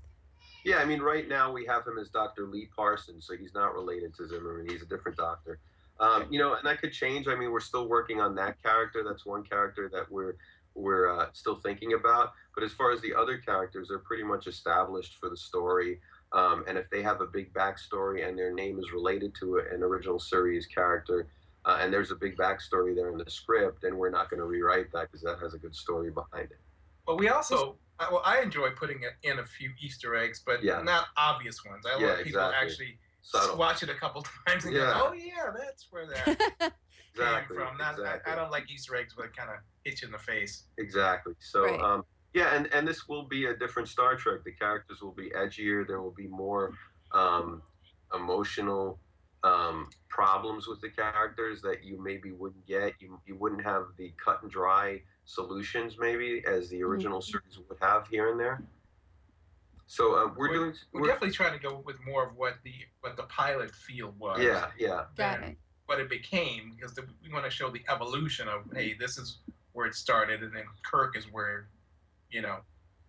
Yeah, 0.66 0.76
I 0.76 0.85
mean, 0.85 1.00
right 1.00 1.26
now 1.26 1.50
we 1.50 1.64
have 1.64 1.87
him 1.87 1.97
as 1.99 2.11
Dr. 2.11 2.47
Lee 2.47 2.69
Parsons, 2.76 3.26
so 3.26 3.38
he's 3.38 3.54
not 3.54 3.73
related 3.75 4.14
to 4.16 4.28
Zimmerman. 4.28 4.69
He's 4.69 4.83
a 4.83 4.87
different 4.87 5.16
doctor. 5.16 5.59
Um, 6.02 6.26
you 6.30 6.38
know, 6.40 6.54
and 6.54 6.66
that 6.66 6.80
could 6.80 6.92
change. 6.92 7.28
I 7.28 7.37
mean, 7.37 7.52
we're 7.52 7.61
still 7.61 7.88
working 7.88 8.21
on 8.21 8.35
that 8.35 8.61
character. 8.61 9.04
That's 9.09 9.25
one 9.25 9.44
character 9.44 9.88
that 9.92 10.11
we're 10.11 10.35
we're 10.75 11.09
uh, 11.16 11.26
still 11.32 11.56
thinking 11.56 11.92
about. 11.92 12.32
But 12.54 12.64
as 12.64 12.73
far 12.73 12.90
as 12.92 13.00
the 13.02 13.14
other 13.14 13.38
characters, 13.38 13.88
they're 13.88 13.99
pretty 13.99 14.25
much 14.25 14.47
established 14.47 15.18
for 15.21 15.28
the 15.28 15.37
story. 15.37 16.00
Um, 16.32 16.64
and 16.66 16.76
if 16.78 16.88
they 16.90 17.02
have 17.02 17.21
a 17.21 17.26
big 17.26 17.52
backstory 17.52 18.26
and 18.26 18.37
their 18.38 18.52
name 18.52 18.78
is 18.80 18.90
related 18.90 19.35
to 19.40 19.59
an 19.71 19.82
original 19.82 20.18
series 20.18 20.66
character, 20.66 21.28
uh, 21.66 21.78
and 21.80 21.92
there's 21.92 22.11
a 22.11 22.14
big 22.16 22.37
backstory 22.38 22.97
there 22.97 23.11
in 23.12 23.18
the 23.18 23.30
script, 23.30 23.82
then 23.82 23.97
we're 23.99 24.11
not 24.11 24.30
going 24.30 24.40
to 24.40 24.47
rewrite 24.47 24.90
that 24.92 25.09
because 25.12 25.21
that 25.23 25.38
has 25.40 25.52
a 25.54 25.59
good 25.59 25.76
story 25.76 26.11
behind 26.11 26.50
it. 26.50 26.59
But 27.06 27.18
we 27.18 27.28
also, 27.28 27.76
I- 28.00 28.11
well, 28.11 28.23
I 28.25 28.40
enjoy 28.40 28.71
putting 28.71 29.02
in 29.23 29.38
a 29.40 29.44
few 29.44 29.71
Easter 29.78 30.16
eggs, 30.16 30.42
but 30.44 30.64
Yeah. 30.64 30.80
not 30.80 31.09
obvious 31.18 31.62
ones. 31.66 31.85
I 31.87 32.00
Yeah, 32.00 32.06
let 32.06 32.25
people 32.25 32.40
exactly. 32.40 32.66
actually 32.66 32.99
Subtle. 33.23 33.57
watch 33.57 33.83
it 33.83 33.88
a 33.88 33.95
couple 33.95 34.23
times 34.47 34.64
and 34.64 34.75
Yeah. 34.75 34.93
go, 34.93 35.09
"Oh 35.09 35.12
yeah, 35.12 35.50
that's 35.56 35.87
where 35.91 36.06
that 36.06 36.26
Exactly. 37.15 37.56
came 37.56 37.67
from." 37.67 37.78
Not, 37.78 37.93
exactly. 37.99 38.30
I, 38.30 38.35
I 38.35 38.37
don't 38.37 38.50
like 38.50 38.71
Easter 38.71 38.97
eggs, 38.97 39.15
but 39.17 39.26
it 39.26 39.37
kind 39.37 39.50
of 39.50 39.56
hit 39.85 40.02
you 40.02 40.06
in 40.06 40.13
the 40.13 40.19
face. 40.19 40.65
Exactly. 40.78 41.35
So, 41.39 41.65
Right. 41.65 41.80
um, 41.80 42.04
yeah, 42.35 42.54
and 42.54 42.67
and 42.73 42.87
this 42.87 43.08
will 43.08 43.25
be 43.25 43.47
a 43.47 43.56
different 43.56 43.89
Star 43.89 44.17
Trek. 44.17 44.41
The 44.45 44.52
characters 44.52 45.00
will 45.02 45.13
be 45.13 45.30
edgier. 45.30 45.87
There 45.87 46.00
will 46.02 46.11
be 46.15 46.26
more 46.26 46.73
um, 47.13 47.63
emotional 48.15 48.99
um, 49.45 49.89
problems 50.08 50.67
with 50.69 50.80
the 50.80 50.89
characters 50.91 51.61
that 51.63 51.82
you 51.85 52.02
maybe 52.02 52.32
wouldn't 52.32 52.67
get. 52.67 52.95
You 53.00 53.21
you 53.26 53.37
wouldn't 53.37 53.63
have 53.65 53.87
the 53.99 54.13
cut 54.23 54.43
and 54.43 54.50
dry 54.50 55.02
solutions 55.25 55.97
maybe 55.99 56.43
as 56.47 56.69
the 56.69 56.82
original 56.82 57.21
series 57.21 57.58
would 57.69 57.78
have 57.80 58.08
here 58.08 58.30
and 58.30 58.41
there. 58.41 58.63
So 59.93 60.17
um, 60.17 60.33
we're 60.39 60.49
We're- 60.49 60.59
doing. 60.59 60.75
We're 60.95 61.00
we're- 61.02 61.13
definitely 61.13 61.35
trying 61.35 61.52
to 61.52 61.63
go 61.63 61.83
with 61.85 61.97
more 62.07 62.26
of 62.26 62.35
what 62.35 62.55
the 62.65 62.73
what 63.02 63.15
the 63.19 63.25
pilot 63.25 63.71
feel 63.75 64.15
was. 64.19 64.41
yeah, 64.41 64.71
yeah. 64.78 65.05
Got 65.19 65.43
it. 65.43 65.59
What 65.85 66.00
it 66.00 66.09
became 66.09 66.73
because 66.75 66.95
the, 66.95 67.02
we 67.23 67.31
want 67.31 67.45
to 67.45 67.50
show 67.50 67.69
the 67.69 67.83
evolution 67.93 68.49
of 68.49 68.63
hey, 68.73 68.95
this 68.99 69.19
is 69.19 69.41
where 69.75 69.87
it 69.87 69.95
started, 69.95 70.43
and 70.43 70.55
then 70.57 70.65
Kirk 70.91 71.15
is 71.15 71.25
where, 71.31 71.69
you 72.31 72.41
know, 72.41 72.57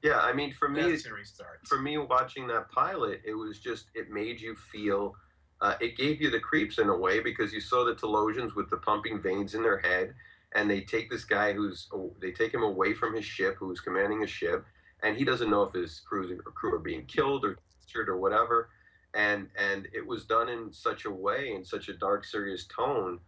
Yeah, 0.02 0.20
I 0.20 0.34
mean, 0.34 0.54
for 0.60 0.68
me, 0.68 0.82
that 0.92 1.00
series 1.00 1.30
starts. 1.30 1.70
for 1.70 1.80
me 1.80 1.98
watching 2.00 2.48
that 2.48 2.70
pilot 2.70 3.22
it 3.24 3.34
was 3.34 3.60
just 3.60 3.86
it 3.96 4.10
made 4.12 4.42
you 4.42 4.54
feel 4.54 5.16
uh, 5.62 5.76
it 5.80 5.96
gave 5.96 6.20
you 6.22 6.30
the 6.30 6.40
creeps 6.42 6.80
in 6.80 6.90
a 6.90 6.98
way 6.98 7.22
because 7.22 7.54
you 7.54 7.62
saw 7.62 7.86
the 7.86 7.96
Talosians 7.96 8.56
with 8.56 8.70
the 8.70 8.78
pumping 8.78 9.22
veins 9.22 9.56
in 9.56 9.64
their 9.64 9.78
head 9.78 10.14
and 10.54 10.70
they 10.70 10.82
take 10.82 11.10
this 11.10 11.24
guy 11.24 11.54
who's 11.54 11.88
they 12.22 12.32
take 12.32 12.54
him 12.54 12.64
away 12.64 12.94
from 12.94 13.16
his 13.16 13.24
ship 13.24 13.56
who's 13.58 13.80
commanding 13.80 14.24
a 14.24 14.28
ship 14.28 14.66
and 15.04 15.18
he 15.18 15.24
doesn't 15.26 15.50
know 15.50 15.64
if 15.64 15.74
his 15.74 16.00
crews 16.08 16.32
or 16.32 16.52
crew 16.52 16.74
are 16.76 16.80
being 16.80 17.06
killed 17.06 17.44
or 17.46 17.58
captured 17.82 18.10
or 18.10 18.18
whatever 18.18 18.70
and 19.14 19.48
and 19.58 19.88
it 19.94 20.06
was 20.06 20.26
done 20.26 20.50
in 20.50 20.72
such 20.72 21.06
a 21.06 21.12
way 21.12 21.54
in 21.54 21.64
such 21.64 21.90
a 21.90 21.94
dark 21.94 22.26
serious 22.26 22.66
tone 22.66 23.20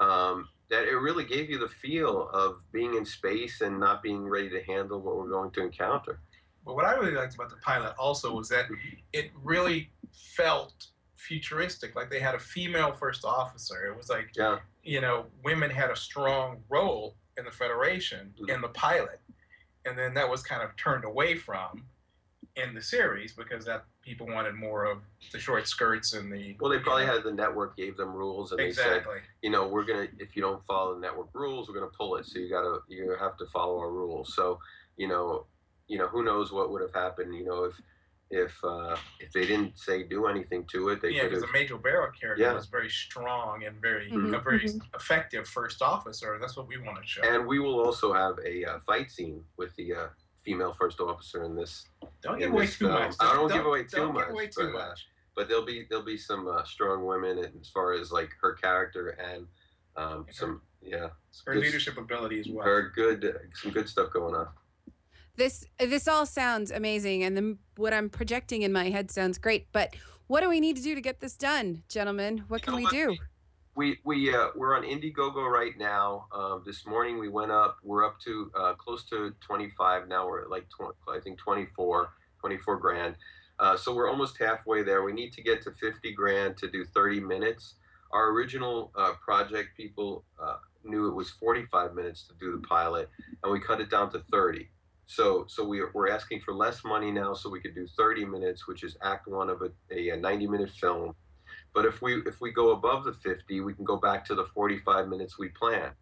um, 0.00 0.48
that 0.70 0.84
it 0.84 0.96
really 0.96 1.24
gave 1.24 1.50
you 1.50 1.58
the 1.58 1.68
feel 1.68 2.28
of 2.32 2.56
being 2.72 2.94
in 2.94 3.04
space 3.04 3.60
and 3.60 3.78
not 3.78 4.02
being 4.02 4.24
ready 4.26 4.48
to 4.50 4.62
handle 4.64 5.00
what 5.00 5.16
we're 5.16 5.28
going 5.28 5.50
to 5.52 5.62
encounter 5.62 6.20
But 6.64 6.74
what 6.74 6.84
I 6.84 6.92
really 6.94 7.12
liked 7.12 7.34
about 7.34 7.50
the 7.50 7.56
pilot 7.56 7.94
also 7.98 8.34
was 8.34 8.48
that 8.50 8.66
it 9.12 9.30
really 9.42 9.90
felt 10.12 10.86
futuristic. 11.16 11.94
Like 11.94 12.10
they 12.10 12.20
had 12.20 12.34
a 12.34 12.38
female 12.38 12.92
first 12.92 13.24
officer. 13.24 13.86
It 13.86 13.96
was 13.96 14.08
like, 14.08 14.28
yeah 14.36 14.58
you 14.82 15.00
know, 15.02 15.26
women 15.44 15.70
had 15.70 15.90
a 15.90 15.96
strong 15.96 16.62
role 16.70 17.14
in 17.36 17.44
the 17.44 17.50
Federation 17.50 18.32
Mhm. 18.40 18.54
in 18.54 18.60
the 18.62 18.68
pilot. 18.68 19.20
And 19.86 19.98
then 19.98 20.14
that 20.14 20.28
was 20.28 20.42
kind 20.42 20.62
of 20.62 20.76
turned 20.76 21.04
away 21.04 21.36
from 21.36 21.84
in 22.56 22.74
the 22.74 22.82
series 22.82 23.32
because 23.32 23.64
that 23.64 23.84
people 24.02 24.26
wanted 24.26 24.54
more 24.54 24.84
of 24.84 24.98
the 25.32 25.38
short 25.38 25.68
skirts 25.68 26.12
and 26.14 26.32
the 26.32 26.56
Well, 26.60 26.70
they 26.70 26.78
probably 26.78 27.02
you 27.02 27.08
know, 27.08 27.14
had 27.14 27.24
the 27.24 27.32
network 27.32 27.76
gave 27.76 27.96
them 27.96 28.12
rules, 28.12 28.52
and 28.52 28.60
they 28.60 28.72
said, 28.72 29.04
you 29.42 29.50
know, 29.50 29.68
we're 29.68 29.84
gonna 29.84 30.08
if 30.18 30.36
you 30.36 30.42
don't 30.42 30.64
follow 30.66 30.94
the 30.94 31.00
network 31.00 31.28
rules, 31.32 31.68
we're 31.68 31.74
gonna 31.74 31.92
pull 31.96 32.16
it. 32.16 32.26
So 32.26 32.38
you 32.38 32.50
gotta 32.50 32.78
you 32.88 33.14
have 33.18 33.36
to 33.38 33.46
follow 33.46 33.78
our 33.78 33.90
rules. 33.90 34.34
So 34.34 34.58
you 34.96 35.08
know, 35.08 35.46
you 35.88 35.98
know, 35.98 36.08
who 36.08 36.24
knows 36.24 36.52
what 36.52 36.70
would 36.70 36.82
have 36.82 36.94
happened? 36.94 37.34
You 37.34 37.44
know, 37.44 37.64
if 37.64 37.74
if 38.30 38.56
uh, 38.62 38.96
if 39.18 39.32
they 39.32 39.44
didn't 39.46 39.76
say 39.78 40.04
do 40.04 40.26
anything 40.26 40.64
to 40.72 40.90
it, 40.90 41.02
they 41.02 41.10
yeah, 41.10 41.24
because 41.24 41.42
the 41.42 41.48
Majel 41.52 41.78
Barrett 41.78 42.18
character 42.18 42.42
Yeah. 42.42 42.52
was 42.54 42.66
very 42.66 42.88
strong 42.88 43.64
and 43.64 43.80
very 43.80 44.10
Mhm, 44.10 44.36
a 44.36 44.40
very 44.40 44.60
mhm. 44.60 44.80
effective 44.94 45.48
first 45.48 45.82
officer. 45.82 46.38
That's 46.40 46.56
what 46.56 46.68
we 46.68 46.78
want 46.78 46.98
to 47.02 47.06
show. 47.06 47.22
And 47.22 47.46
we 47.46 47.58
will 47.58 47.80
also 47.80 48.12
have 48.12 48.38
a 48.44 48.64
uh, 48.64 48.78
fight 48.86 49.10
scene 49.10 49.44
with 49.56 49.74
the 49.76 49.94
uh, 49.94 50.08
female 50.44 50.72
first 50.72 51.00
officer 51.00 51.42
in 51.44 51.56
this. 51.56 51.88
don't 52.22 52.34
in 52.34 52.40
give 52.40 52.52
away 52.52 52.66
this 52.66 52.78
too 52.78 52.86
film. 52.86 53.00
much. 53.00 53.14
I 53.18 53.34
don't 53.34 53.52
give 53.52 53.66
away 53.66 53.82
too 53.82 53.96
don't 53.96 54.14
much, 54.14 54.26
Give 54.26 54.34
away 54.34 54.46
too 54.46 54.70
but, 54.72 54.78
uh, 54.80 54.88
much. 54.88 55.08
But 55.34 55.48
there'll 55.48 55.64
be 55.66 55.86
there'll 55.88 56.04
be 56.04 56.16
some 56.18 56.46
uh, 56.46 56.62
strong 56.64 57.04
women 57.04 57.38
as 57.60 57.68
far 57.68 57.94
as 57.94 58.12
like 58.12 58.30
her 58.40 58.52
character 58.54 59.10
and 59.10 59.46
um, 59.96 60.20
Okay. 60.20 60.32
some 60.32 60.62
yeah 60.80 61.08
Her 61.46 61.54
good- 61.54 61.62
leadership 61.64 61.98
ability 61.98 62.40
as 62.40 62.48
well. 62.48 62.64
her 62.64 62.90
good 62.94 63.50
some 63.54 63.72
good 63.72 63.88
stuff 63.88 64.12
going 64.12 64.34
on. 64.36 64.48
This 65.36 65.64
this 65.78 66.06
all 66.06 66.26
sounds 66.26 66.70
amazing, 66.70 67.22
and 67.22 67.36
the, 67.36 67.56
what 67.76 67.94
I'm 67.94 68.10
projecting 68.10 68.62
in 68.62 68.72
my 68.72 68.90
head 68.90 69.10
sounds 69.10 69.38
great. 69.38 69.68
But 69.72 69.94
what 70.26 70.42
do 70.42 70.48
we 70.48 70.60
need 70.60 70.76
to 70.76 70.82
do 70.82 70.94
to 70.94 71.00
get 71.00 71.20
this 71.20 71.36
done, 71.36 71.82
gentlemen? 71.88 72.44
What 72.48 72.62
can 72.62 72.76
we 72.76 72.86
do? 72.86 73.16
We 73.76 73.98
we 74.04 74.34
uh, 74.34 74.48
we're 74.54 74.76
on 74.76 74.82
Indiegogo 74.82 75.50
right 75.50 75.72
now. 75.78 76.26
Um, 76.32 76.62
this 76.66 76.86
morning 76.86 77.18
we 77.18 77.28
went 77.28 77.50
up. 77.50 77.78
We're 77.82 78.04
up 78.04 78.20
to 78.20 78.50
uh, 78.54 78.74
close 78.74 79.04
to 79.10 79.32
25 79.40 80.08
now. 80.08 80.26
We're 80.26 80.42
at 80.42 80.50
like 80.50 80.68
20, 80.68 80.92
I 81.08 81.20
think 81.20 81.38
24, 81.38 82.12
24 82.40 82.76
grand. 82.78 83.16
Uh, 83.58 83.76
so 83.76 83.94
we're 83.94 84.08
almost 84.08 84.38
halfway 84.38 84.82
there. 84.82 85.02
We 85.02 85.12
need 85.12 85.32
to 85.34 85.42
get 85.42 85.62
to 85.62 85.72
50 85.72 86.12
grand 86.14 86.56
to 86.58 86.70
do 86.70 86.84
30 86.84 87.20
minutes. 87.20 87.74
Our 88.12 88.30
original 88.30 88.90
uh, 88.96 89.12
project 89.24 89.76
people 89.76 90.24
uh, 90.42 90.56
knew 90.84 91.08
it 91.08 91.14
was 91.14 91.30
45 91.30 91.94
minutes 91.94 92.26
to 92.28 92.34
do 92.40 92.52
the 92.52 92.66
pilot, 92.66 93.08
and 93.42 93.52
we 93.52 93.60
cut 93.60 93.80
it 93.80 93.90
down 93.90 94.10
to 94.12 94.22
30. 94.32 94.68
So 95.10 95.44
so 95.48 95.64
we 95.64 95.80
are, 95.80 95.90
we're 95.92 96.08
asking 96.08 96.40
for 96.42 96.54
less 96.54 96.84
money 96.84 97.10
now, 97.10 97.34
so 97.34 97.50
we 97.50 97.60
could 97.60 97.74
do 97.74 97.84
30 97.96 98.26
minutes, 98.26 98.68
which 98.68 98.84
is 98.84 98.96
Act 99.02 99.26
One 99.26 99.50
of 99.50 99.60
a, 99.60 99.70
a 99.92 100.16
90 100.16 100.46
minute 100.46 100.70
film. 100.70 101.16
But 101.74 101.84
if 101.84 102.00
we 102.00 102.22
if 102.26 102.40
we 102.40 102.52
go 102.52 102.70
above 102.70 103.02
the 103.02 103.14
50, 103.14 103.60
we 103.62 103.74
can 103.74 103.84
go 103.84 103.96
back 103.96 104.24
to 104.26 104.36
the 104.36 104.44
45 104.54 105.08
minutes 105.08 105.36
we 105.36 105.48
planned. 105.48 105.94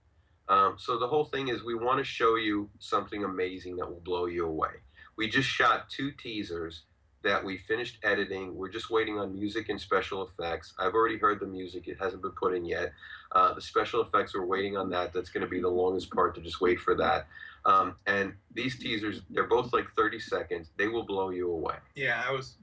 Um, 0.50 0.74
so 0.78 0.98
the 0.98 1.08
whole 1.08 1.24
thing 1.24 1.48
is 1.48 1.64
we 1.64 1.74
want 1.74 1.98
to 1.98 2.04
show 2.04 2.36
you 2.36 2.68
something 2.80 3.24
amazing 3.24 3.76
that 3.76 3.88
will 3.88 4.02
blow 4.04 4.26
you 4.26 4.46
away. 4.46 4.82
We 5.16 5.26
just 5.26 5.48
shot 5.48 5.88
two 5.88 6.12
teasers 6.12 6.82
that 7.24 7.42
we 7.42 7.56
finished 7.56 7.98
editing. 8.02 8.54
We're 8.54 8.68
just 8.68 8.90
waiting 8.90 9.18
on 9.18 9.32
music 9.32 9.70
and 9.70 9.80
special 9.80 10.28
effects. 10.28 10.74
I've 10.78 10.94
already 10.94 11.16
heard 11.16 11.40
the 11.40 11.46
music; 11.46 11.88
it 11.88 11.96
hasn't 11.98 12.20
been 12.20 12.32
put 12.32 12.54
in 12.54 12.66
yet. 12.66 12.92
Uh, 13.32 13.54
the 13.54 13.62
special 13.62 14.02
effects, 14.02 14.34
we're 14.34 14.44
waiting 14.44 14.76
on 14.76 14.90
that. 14.90 15.14
That's 15.14 15.30
going 15.30 15.44
to 15.44 15.50
be 15.50 15.60
the 15.60 15.68
longest 15.68 16.10
part 16.10 16.34
to 16.34 16.42
just 16.42 16.60
wait 16.60 16.78
for 16.78 16.94
that. 16.96 17.26
Um, 17.64 17.96
and 18.06 18.34
these 18.54 18.78
teasers, 18.78 19.22
they're 19.30 19.46
both 19.48 19.72
like 19.72 19.86
30 19.96 20.20
seconds. 20.20 20.70
They 20.76 20.88
will 20.88 21.04
blow 21.04 21.30
you 21.30 21.50
away. 21.50 21.76
Yeah, 21.94 22.22
I 22.26 22.32
was, 22.32 22.56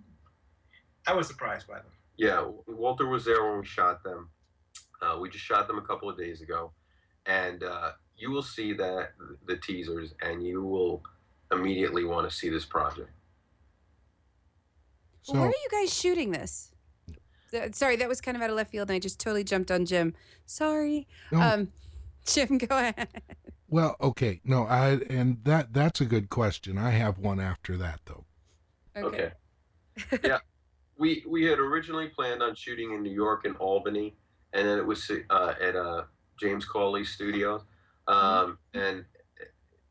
I 1.08 1.13
was 1.13 1.27
surprised 1.27 1.67
by 1.67 1.75
them. 1.75 1.91
Yeah, 2.17 2.49
Walter 2.67 3.08
was 3.08 3.25
there 3.25 3.43
when 3.45 3.60
we 3.60 3.65
shot 3.65 4.03
them. 4.03 4.29
Uh, 5.01 5.17
we 5.19 5.29
just 5.29 5.43
shot 5.43 5.67
them 5.67 5.77
a 5.77 5.81
couple 5.81 6.10
of 6.10 6.17
days 6.17 6.41
ago, 6.41 6.71
and 7.25 7.63
uh, 7.63 7.91
you 8.17 8.31
will 8.31 8.41
see 8.41 8.71
that 8.73 9.10
the 9.45 9.58
teasers, 9.58 10.13
and 10.21 10.45
you 10.45 10.63
will 10.63 11.03
immediately 11.51 12.05
want 12.05 12.27
to 12.29 12.36
see 12.36 12.49
this 12.49 12.65
project. 12.65 13.10
So 15.23 15.34
Where 15.34 15.43
are 15.43 15.49
you 15.49 15.67
guys 15.71 15.93
shooting 15.93 16.31
this? 16.31 16.71
Th- 17.51 17.73
Sorry, 17.75 17.95
that 17.97 18.08
was 18.08 18.21
kind 18.21 18.38
of 18.38 18.43
out 18.43 18.49
of 18.49 18.55
left 18.55 18.71
field, 18.71 18.89
and 18.89 18.95
I 18.95 18.99
just 18.99 19.19
totally 19.19 19.43
jumped 19.43 19.69
on 19.69 19.86
Jim. 19.86 20.13
Sorry, 20.45 21.08
no, 21.31 21.41
um, 21.41 21.71
Jim, 22.25 22.58
go 22.58 22.77
ahead. 22.77 23.08
Well, 23.75 23.97
okay, 23.99 24.39
no, 24.45 24.63
I 24.63 24.99
and 25.09 25.43
that 25.43 25.73
that's 25.73 25.99
a 25.99 26.05
good 26.05 26.29
question. 26.29 26.77
I 26.77 26.91
have 26.91 27.19
one 27.19 27.41
after 27.41 27.75
that 27.75 27.99
though. 28.05 28.23
Okay. 28.95 29.31
yeah, 30.23 30.38
we 30.97 31.25
we 31.27 31.43
had 31.43 31.59
originally 31.59 32.07
planned 32.07 32.41
on 32.41 32.55
shooting 32.55 32.93
in 32.93 33.03
New 33.03 33.11
York 33.11 33.43
and 33.43 33.57
Albany, 33.57 34.15
and 34.53 34.65
then 34.65 34.77
it 34.77 34.85
was 34.85 35.11
uh, 35.29 35.55
at 35.61 35.75
uh, 35.75 36.03
James 36.39 36.63
Cawley 36.63 37.03
Studios, 37.03 37.63
um, 38.07 38.59
and 38.73 39.03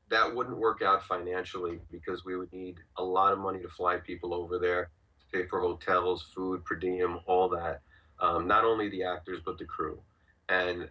that 0.08 0.34
wouldn't 0.34 0.56
work 0.56 0.80
out 0.80 1.04
financially 1.04 1.78
because 1.90 2.24
we 2.24 2.38
would 2.38 2.54
need 2.54 2.78
a 2.96 3.04
lot 3.04 3.34
of 3.34 3.38
money 3.38 3.60
to 3.60 3.68
fly 3.68 3.98
people 3.98 4.32
over 4.32 4.58
there, 4.58 4.88
to 5.20 5.38
pay 5.38 5.46
for 5.46 5.60
hotels, 5.60 6.22
food, 6.34 6.64
per 6.64 6.76
diem, 6.76 7.18
all 7.26 7.50
that. 7.50 7.82
Um, 8.18 8.46
not 8.46 8.64
only 8.64 8.88
the 8.88 9.04
actors 9.04 9.40
but 9.44 9.58
the 9.58 9.66
crew, 9.66 10.00
and 10.48 10.88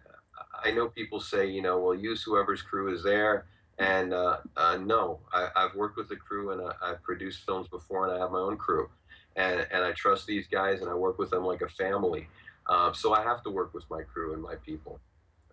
I 0.62 0.70
know 0.70 0.88
people 0.88 1.20
say, 1.20 1.46
you 1.46 1.62
know, 1.62 1.78
well, 1.78 1.94
use 1.94 2.22
whoever's 2.22 2.62
crew 2.62 2.94
is 2.94 3.02
there. 3.02 3.46
And 3.78 4.12
uh, 4.12 4.38
uh, 4.56 4.78
no, 4.78 5.20
I, 5.32 5.48
I've 5.56 5.74
worked 5.74 5.96
with 5.96 6.08
the 6.08 6.16
crew 6.16 6.52
and 6.52 6.60
I, 6.60 6.90
I've 6.90 7.02
produced 7.02 7.44
films 7.44 7.68
before, 7.68 8.06
and 8.06 8.16
I 8.16 8.20
have 8.20 8.30
my 8.30 8.38
own 8.38 8.56
crew, 8.56 8.88
and 9.34 9.66
and 9.72 9.84
I 9.84 9.92
trust 9.92 10.26
these 10.26 10.46
guys 10.46 10.80
and 10.80 10.88
I 10.88 10.94
work 10.94 11.18
with 11.18 11.30
them 11.30 11.44
like 11.44 11.60
a 11.60 11.68
family. 11.68 12.28
Uh, 12.68 12.92
so 12.92 13.12
I 13.12 13.22
have 13.22 13.42
to 13.42 13.50
work 13.50 13.74
with 13.74 13.84
my 13.90 14.02
crew 14.02 14.32
and 14.32 14.42
my 14.42 14.54
people. 14.54 15.00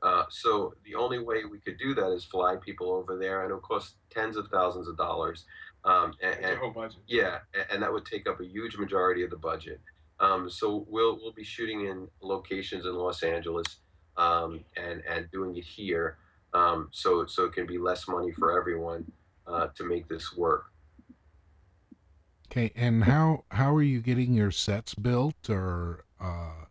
Uh, 0.03 0.23
so 0.29 0.73
the 0.85 0.95
only 0.95 1.19
way 1.19 1.45
we 1.45 1.59
could 1.59 1.77
do 1.77 1.93
that 1.95 2.11
is 2.11 2.23
fly 2.23 2.55
people 2.55 2.91
over 2.91 3.17
there, 3.17 3.41
and 3.41 3.51
it 3.51 3.55
would 3.55 3.63
cost 3.63 3.95
tens 4.09 4.37
of 4.37 4.47
thousands 4.49 4.87
of 4.87 4.97
dollars. 4.97 5.45
Um, 5.83 6.13
and, 6.21 6.45
and 6.45 6.59
whole 6.59 6.69
budget. 6.69 6.99
yeah, 7.07 7.39
and 7.71 7.81
that 7.81 7.91
would 7.91 8.05
take 8.05 8.29
up 8.29 8.39
a 8.39 8.45
huge 8.45 8.77
majority 8.77 9.23
of 9.23 9.31
the 9.31 9.37
budget. 9.37 9.79
Um, 10.19 10.47
so 10.47 10.85
we'll 10.87 11.17
we'll 11.19 11.33
be 11.33 11.43
shooting 11.43 11.87
in 11.87 12.07
locations 12.21 12.85
in 12.85 12.93
Los 12.93 13.23
Angeles 13.23 13.77
um, 14.21 14.63
and 14.77 15.01
and 15.09 15.29
doing 15.31 15.57
it 15.57 15.65
here, 15.65 16.17
um, 16.53 16.89
so 16.91 17.25
so 17.25 17.45
it 17.45 17.53
can 17.53 17.65
be 17.65 17.77
less 17.77 18.07
money 18.07 18.31
for 18.31 18.57
everyone 18.57 19.11
uh, 19.47 19.67
to 19.75 19.83
make 19.83 20.07
this 20.07 20.35
work. 20.37 20.65
Okay, 22.47 22.71
and 22.75 23.03
how 23.03 23.45
how 23.49 23.73
are 23.73 23.81
you 23.81 24.01
getting 24.01 24.33
your 24.33 24.51
sets 24.51 24.93
built, 24.93 25.49
or 25.49 26.05
uh, 26.19 26.65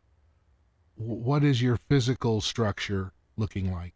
what 0.96 1.42
is 1.42 1.60
your 1.60 1.78
physical 1.88 2.40
structure 2.40 3.12
looking 3.36 3.72
like? 3.72 3.94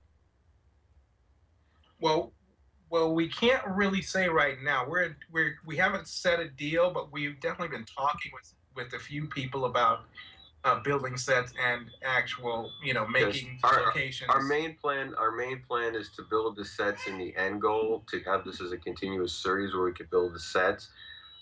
Well, 2.00 2.32
well, 2.90 3.14
we 3.14 3.28
can't 3.28 3.64
really 3.68 4.02
say 4.02 4.28
right 4.28 4.56
now. 4.64 4.84
We're 4.88 5.16
we're 5.30 5.58
we 5.64 5.76
haven't 5.76 6.08
set 6.08 6.40
a 6.40 6.48
deal, 6.48 6.90
but 6.92 7.12
we've 7.12 7.40
definitely 7.40 7.76
been 7.76 7.86
talking 7.86 8.32
with 8.32 8.52
with 8.74 8.92
a 8.94 8.98
few 8.98 9.28
people 9.28 9.66
about 9.66 10.06
uh, 10.64 10.80
building 10.80 11.16
sets 11.16 11.52
and 11.62 11.90
actual, 12.02 12.70
you 12.82 12.94
know, 12.94 13.06
making 13.06 13.58
Our- 13.62 13.82
locations. 13.86 14.30
Our 14.30 14.42
main 14.42 14.76
plan, 14.76 15.14
our 15.16 15.30
main 15.30 15.62
plan 15.68 15.94
is 15.94 16.10
to 16.16 16.22
build 16.22 16.56
the 16.56 16.64
sets 16.64 17.06
in 17.06 17.18
the 17.18 17.36
end 17.36 17.60
goal 17.60 18.04
to 18.10 18.20
have 18.20 18.44
this 18.44 18.60
as 18.60 18.72
a 18.72 18.78
continuous 18.78 19.34
series 19.34 19.74
where 19.74 19.84
we 19.84 19.92
could 19.92 20.10
build 20.10 20.34
the 20.34 20.40
sets. 20.40 20.88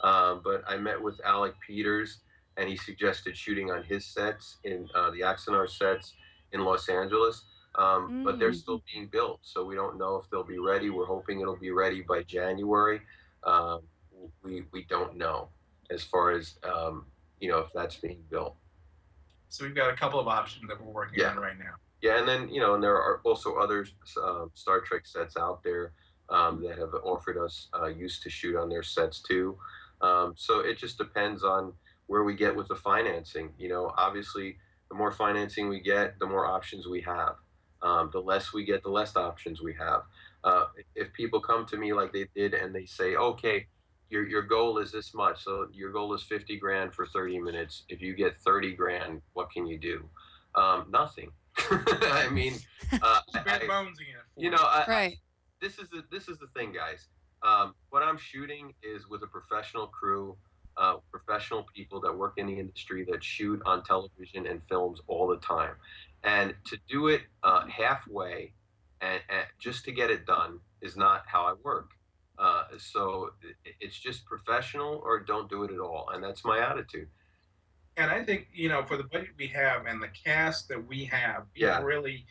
Um, 0.02 0.40
but 0.42 0.64
I 0.66 0.76
met 0.76 1.00
with 1.00 1.20
Alec 1.24 1.54
Peters, 1.64 2.18
and 2.56 2.68
he 2.68 2.76
suggested 2.76 3.36
shooting 3.36 3.70
on 3.70 3.84
his 3.84 4.04
sets 4.04 4.56
in 4.64 4.88
uh, 4.94 5.10
the 5.12 5.20
Axanar 5.20 5.70
sets 5.70 6.14
in 6.52 6.64
Los 6.64 6.88
Angeles. 6.88 7.44
Um, 7.76 8.22
But 8.24 8.38
they're 8.38 8.50
Mm. 8.50 8.56
still 8.60 8.82
being 8.92 9.06
built, 9.06 9.38
so 9.42 9.64
we 9.64 9.74
don't 9.76 9.96
know 9.96 10.16
if 10.16 10.28
they'll 10.28 10.42
be 10.44 10.58
ready. 10.58 10.90
We're 10.90 11.06
hoping 11.06 11.40
it'll 11.40 11.56
be 11.56 11.70
ready 11.70 12.02
by 12.02 12.22
January. 12.24 13.00
Um, 13.44 13.82
we 14.42 14.66
we 14.72 14.84
don't 14.84 15.16
know 15.16 15.48
as 15.90 16.02
far 16.04 16.32
as 16.32 16.58
um, 16.64 17.06
you 17.40 17.48
know 17.50 17.58
if 17.60 17.72
that's 17.72 17.96
being 17.96 18.22
built. 18.28 18.56
So 19.52 19.64
we've 19.64 19.74
got 19.74 19.92
a 19.92 19.96
couple 19.96 20.18
of 20.18 20.26
options 20.28 20.66
that 20.66 20.82
we're 20.82 20.90
working 20.90 21.18
Yeah. 21.20 21.30
on 21.30 21.36
right 21.36 21.58
now. 21.58 21.74
Yeah, 22.00 22.18
and 22.18 22.26
then 22.26 22.48
you 22.48 22.58
know, 22.60 22.74
and 22.74 22.82
there 22.82 22.96
are 22.96 23.20
also 23.22 23.56
other 23.56 23.86
um, 24.20 24.50
Star 24.54 24.80
Trek 24.80 25.06
sets 25.06 25.36
out 25.36 25.62
there 25.62 25.92
um, 26.30 26.62
that 26.64 26.78
have 26.78 26.94
offered 27.04 27.36
us 27.36 27.68
uh, 27.78 27.86
use 27.86 28.18
to 28.20 28.30
shoot 28.30 28.56
on 28.56 28.68
their 28.70 28.82
sets 28.82 29.20
too. 29.20 29.58
Um, 30.00 30.32
so 30.36 30.60
it 30.60 30.78
just 30.78 30.96
depends 30.98 31.44
on 31.44 31.74
where 32.06 32.24
we 32.24 32.34
get 32.34 32.56
with 32.56 32.66
the 32.68 32.74
financing. 32.74 33.50
You 33.58 33.68
know, 33.68 33.92
obviously, 33.96 34.56
the 34.88 34.96
more 34.96 35.12
financing 35.12 35.68
we 35.68 35.80
get, 35.80 36.18
the 36.18 36.26
more 36.26 36.46
options 36.46 36.86
we 36.88 37.02
have. 37.02 37.36
Um, 37.82 38.10
the 38.12 38.20
less 38.20 38.52
we 38.52 38.64
get, 38.64 38.82
the 38.82 38.90
less 38.90 39.14
options 39.16 39.60
we 39.60 39.74
have. 39.74 40.02
Uh, 40.44 40.66
if 40.96 41.12
people 41.12 41.40
come 41.40 41.66
to 41.66 41.76
me 41.76 41.92
like 41.92 42.12
they 42.12 42.26
did 42.34 42.54
and 42.54 42.74
they 42.74 42.86
say, 42.86 43.14
"Okay, 43.16 43.66
your 44.12 44.28
your 44.28 44.42
goal 44.42 44.78
is 44.78 44.92
this 44.92 45.14
much, 45.14 45.42
so 45.42 45.66
your 45.72 45.90
goal 45.90 46.12
is 46.14 46.22
fifty 46.22 46.56
grand 46.58 46.94
for 46.94 47.06
thirty 47.06 47.40
minutes. 47.40 47.84
If 47.88 48.00
you 48.02 48.14
get 48.14 48.38
thirty 48.40 48.72
grand, 48.74 49.22
what 49.32 49.50
can 49.50 49.66
you 49.66 49.78
do?" 49.78 50.08
Um, 50.54 50.86
nothing. 50.90 51.30
I 51.70 52.28
mean, 52.30 52.54
uh, 53.02 53.20
I- 53.34 53.42
Bare 53.42 53.66
bones 53.66 53.98
again. 53.98 54.20
you 54.36 54.50
know, 54.50 54.58
I, 54.62 54.84
I- 54.86 54.90
Right. 54.90 55.16
this 55.60 55.78
is 55.78 55.88
the 55.88 56.04
this 56.10 56.28
is 56.28 56.38
the 56.38 56.46
thing, 56.54 56.72
guys. 56.72 57.08
Um, 57.42 57.74
what 57.90 58.02
I'm 58.02 58.18
shooting 58.18 58.72
is 58.82 59.08
with 59.08 59.22
a 59.22 59.26
professional 59.26 59.86
crew, 59.88 60.36
uh, 60.76 60.96
professional 61.10 61.66
people 61.74 62.00
that 62.02 62.16
work 62.16 62.34
in 62.36 62.46
the 62.46 62.56
industry 62.58 63.04
that 63.10 63.24
shoot 63.24 63.60
on 63.66 63.82
television 63.82 64.46
and 64.46 64.60
films 64.68 65.00
all 65.08 65.26
the 65.26 65.38
time, 65.38 65.74
and 66.22 66.54
to 66.66 66.76
do 66.88 67.08
it 67.08 67.22
uh, 67.42 67.66
halfway 67.66 68.52
and, 69.00 69.20
and 69.28 69.44
just 69.58 69.84
to 69.86 69.92
get 69.92 70.10
it 70.10 70.24
done 70.26 70.60
is 70.82 70.96
not 70.96 71.22
how 71.26 71.42
I 71.42 71.54
work. 71.64 71.90
Uh, 72.42 72.64
so 72.76 73.30
it's 73.80 73.96
just 73.98 74.24
professional 74.26 75.00
or 75.04 75.20
don't 75.20 75.48
do 75.48 75.62
it 75.62 75.70
at 75.70 75.78
all, 75.78 76.08
and 76.12 76.22
that's 76.22 76.44
my 76.44 76.58
attitude. 76.58 77.08
and 77.98 78.10
I 78.10 78.24
think 78.24 78.48
you 78.54 78.68
know 78.70 78.82
for 78.86 78.96
the 78.96 79.04
budget 79.04 79.34
we 79.38 79.46
have 79.48 79.84
and 79.86 80.02
the 80.02 80.08
cast 80.08 80.66
that 80.68 80.82
we 80.88 81.04
have, 81.04 81.44
we 81.54 81.60
Yeah. 81.62 81.82
really, 81.82 82.24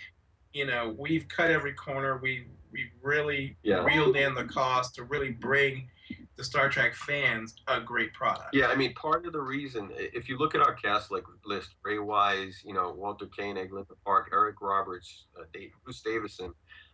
you 0.53 0.65
know, 0.65 0.89
we've 0.97 1.27
cut 1.27 1.49
every 1.51 1.73
corner. 1.73 2.17
We 2.17 2.47
we 2.71 2.89
really 3.01 3.57
Yeah. 3.63 3.83
reeled 3.85 4.15
in 4.15 4.33
the 4.33 4.45
cost 4.45 4.95
to 4.95 5.03
really 5.03 5.31
bring 5.31 5.89
the 6.37 6.43
Star 6.43 6.67
Trek 6.69 6.95
fans 6.95 7.55
a 7.67 7.79
great 7.79 8.11
product. 8.13 8.53
Yeah, 8.55 8.67
I 8.67 8.75
mean, 8.75 8.93
part 8.95 9.25
of 9.25 9.33
the 9.33 9.41
reason, 9.41 9.91
if 9.95 10.27
you 10.29 10.37
look 10.37 10.55
at 10.55 10.61
our 10.61 10.73
cast 10.73 11.11
like 11.11 11.23
list, 11.45 11.75
Ray 11.83 11.99
Wise, 11.99 12.61
you 12.65 12.73
know, 12.73 12.91
Walter 12.91 13.27
Koenig, 13.27 13.71
Linda 13.71 13.93
Park, 14.05 14.29
Eric 14.33 14.61
Roberts, 14.61 15.27
uh, 15.37 15.43
Dave, 15.53 15.73
Bruce 15.83 16.01
Davison, 16.01 16.53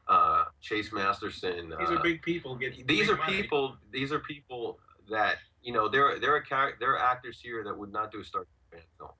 uh, 0.10 0.46
Chase 0.62 0.92
Masterson. 0.92 1.74
These 1.80 1.90
uh, 1.90 1.96
are 1.96 2.04
big 2.04 2.22
people 2.22 2.56
getting. 2.56 2.86
these 2.86 3.10
are 3.10 3.18
money. 3.18 3.42
people. 3.42 3.78
These 3.92 4.12
are 4.12 4.20
people 4.20 4.80
that 5.10 5.38
you 5.62 5.74
know. 5.74 5.90
There, 5.90 6.20
there 6.20 6.36
are 6.36 6.74
there 6.80 6.94
are 6.94 7.00
actors 7.00 7.40
here 7.42 7.64
that 7.64 7.78
would 7.78 7.92
not 7.92 8.12
do 8.12 8.22
a 8.22 8.24
Star 8.24 8.46
Trek 8.72 8.82
fan 8.82 8.90
film. 8.98 9.12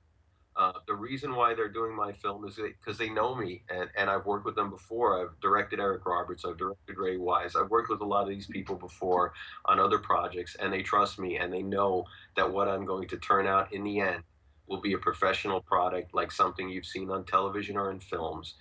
Uh, 0.58 0.72
the 0.88 0.94
reason 0.94 1.36
why 1.36 1.54
they're 1.54 1.68
doing 1.68 1.94
my 1.94 2.12
film 2.12 2.44
is 2.44 2.56
because 2.56 2.98
they 2.98 3.08
know 3.08 3.32
me 3.32 3.62
and, 3.70 3.88
and 3.96 4.10
I've 4.10 4.26
worked 4.26 4.44
with 4.44 4.56
them 4.56 4.70
before. 4.70 5.22
I've 5.22 5.38
directed 5.40 5.78
Eric 5.78 6.04
Roberts, 6.04 6.44
I've 6.44 6.58
directed 6.58 6.96
Ray 6.98 7.16
Wise, 7.16 7.54
I've 7.54 7.70
worked 7.70 7.88
with 7.90 8.00
a 8.00 8.04
lot 8.04 8.24
of 8.24 8.28
these 8.28 8.48
people 8.48 8.74
before 8.74 9.32
on 9.66 9.78
other 9.78 9.98
projects, 9.98 10.56
and 10.56 10.72
they 10.72 10.82
trust 10.82 11.16
me 11.16 11.36
and 11.36 11.52
they 11.52 11.62
know 11.62 12.06
that 12.36 12.52
what 12.52 12.66
I'm 12.66 12.84
going 12.84 13.06
to 13.06 13.18
turn 13.18 13.46
out 13.46 13.72
in 13.72 13.84
the 13.84 14.00
end 14.00 14.24
will 14.66 14.80
be 14.80 14.94
a 14.94 14.98
professional 14.98 15.60
product 15.60 16.12
like 16.12 16.32
something 16.32 16.68
you've 16.68 16.86
seen 16.86 17.08
on 17.08 17.24
television 17.24 17.76
or 17.76 17.92
in 17.92 18.00
films. 18.00 18.54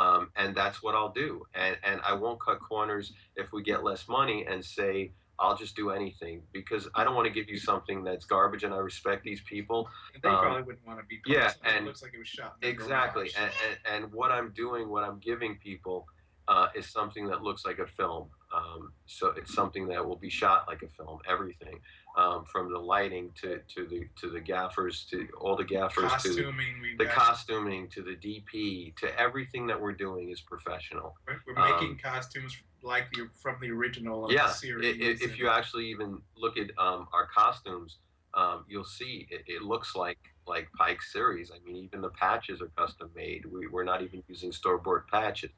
Um, 0.00 0.30
and 0.36 0.54
that's 0.54 0.82
what 0.82 0.94
I'll 0.94 1.12
do. 1.12 1.46
And, 1.54 1.76
and 1.82 2.00
I 2.04 2.12
won't 2.14 2.40
cut 2.40 2.58
corners 2.60 3.12
if 3.36 3.52
we 3.52 3.62
get 3.62 3.82
less 3.82 4.08
money 4.08 4.46
and 4.48 4.64
say, 4.64 5.12
I'll 5.38 5.56
just 5.56 5.76
do 5.76 5.90
anything 5.90 6.42
because 6.52 6.88
I 6.94 7.04
don't 7.04 7.14
want 7.14 7.26
to 7.26 7.32
give 7.32 7.48
you 7.48 7.58
something 7.58 8.02
that's 8.04 8.24
garbage 8.24 8.64
and 8.64 8.72
I 8.72 8.78
respect 8.78 9.22
these 9.22 9.42
people. 9.42 9.88
And 10.14 10.22
they 10.22 10.28
um, 10.28 10.38
probably 10.38 10.62
wouldn't 10.62 10.86
want 10.86 10.98
to 10.98 11.04
be. 11.06 11.20
yeah, 11.26 11.52
and- 11.64 11.86
looks 11.86 12.02
like 12.02 12.14
it 12.14 12.18
was 12.18 12.28
shot. 12.28 12.56
Exactly. 12.62 13.30
And, 13.38 13.50
and, 13.68 14.04
and 14.04 14.12
what 14.12 14.30
I'm 14.30 14.52
doing, 14.52 14.88
what 14.88 15.04
I'm 15.04 15.18
giving 15.18 15.56
people 15.56 16.06
uh, 16.48 16.68
is 16.74 16.86
something 16.86 17.26
that 17.28 17.42
looks 17.42 17.64
like 17.66 17.78
a 17.78 17.86
film. 17.86 18.28
Um, 18.54 18.92
so 19.06 19.32
it's 19.36 19.52
something 19.52 19.88
that 19.88 20.06
will 20.06 20.16
be 20.16 20.30
shot 20.30 20.66
like 20.68 20.82
a 20.82 20.88
film, 20.88 21.18
everything 21.28 21.80
um, 22.16 22.44
from 22.44 22.72
the 22.72 22.78
lighting 22.78 23.30
to, 23.42 23.60
to 23.74 23.86
the 23.86 24.08
to 24.20 24.30
the 24.30 24.40
gaffers 24.40 25.04
to 25.10 25.28
all 25.38 25.56
the 25.56 25.64
gaffers 25.64 26.10
to 26.22 26.42
costuming. 26.44 26.80
We've 26.82 26.98
the 26.98 27.06
costuming 27.06 27.88
to 27.90 28.02
the 28.02 28.16
DP 28.16 28.96
to 28.96 29.20
everything 29.20 29.66
that 29.66 29.80
we're 29.80 29.92
doing 29.92 30.30
is 30.30 30.40
professional. 30.40 31.14
we're, 31.26 31.40
we're 31.46 31.62
um, 31.62 31.70
making 31.72 31.98
costumes 31.98 32.56
like 32.82 33.10
the 33.12 33.28
from 33.34 33.56
the 33.60 33.70
original 33.70 34.24
of 34.26 34.32
yeah, 34.32 34.44
the 34.46 34.48
i- 34.48 34.54
series. 34.54 35.20
i- 35.20 35.24
if 35.24 35.38
you 35.38 35.48
actually 35.48 35.86
even 35.86 36.20
look 36.36 36.56
at 36.56 36.70
um, 36.78 37.06
our 37.12 37.26
costumes, 37.26 37.98
um, 38.34 38.64
you'll 38.68 38.84
see 38.84 39.26
it, 39.30 39.42
it, 39.46 39.62
looks 39.62 39.94
like 39.94 40.18
like 40.46 40.68
Pike 40.78 41.02
series. 41.02 41.50
I 41.50 41.58
mean, 41.66 41.76
even 41.84 42.00
the 42.00 42.10
patches 42.10 42.62
are 42.62 42.70
custom 42.78 43.10
made. 43.14 43.44
We, 43.46 43.66
we're 43.66 43.84
not 43.84 44.02
even 44.02 44.22
using 44.28 44.52
store 44.52 44.78
bought 44.78 45.06
patches. 45.08 45.50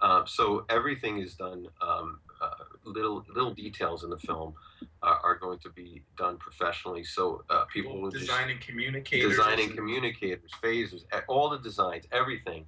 Uh, 0.00 0.24
so 0.26 0.66
everything 0.68 1.18
is 1.18 1.34
done. 1.34 1.66
Uh, 2.86 2.90
little 2.90 3.24
little 3.34 3.54
details 3.54 4.04
in 4.04 4.10
the 4.10 4.18
film 4.18 4.54
are, 5.02 5.20
are 5.22 5.34
going 5.36 5.58
to 5.60 5.70
be 5.70 6.02
done 6.16 6.36
professionally. 6.36 7.04
So 7.04 7.44
uh, 7.50 7.64
people 7.64 8.00
will 8.00 8.10
designing 8.10 8.58
communicators, 8.58 9.36
designing 9.36 9.74
communicators, 9.74 10.50
phasers, 10.62 11.04
all 11.28 11.50
the 11.50 11.58
designs, 11.58 12.04
everything. 12.12 12.66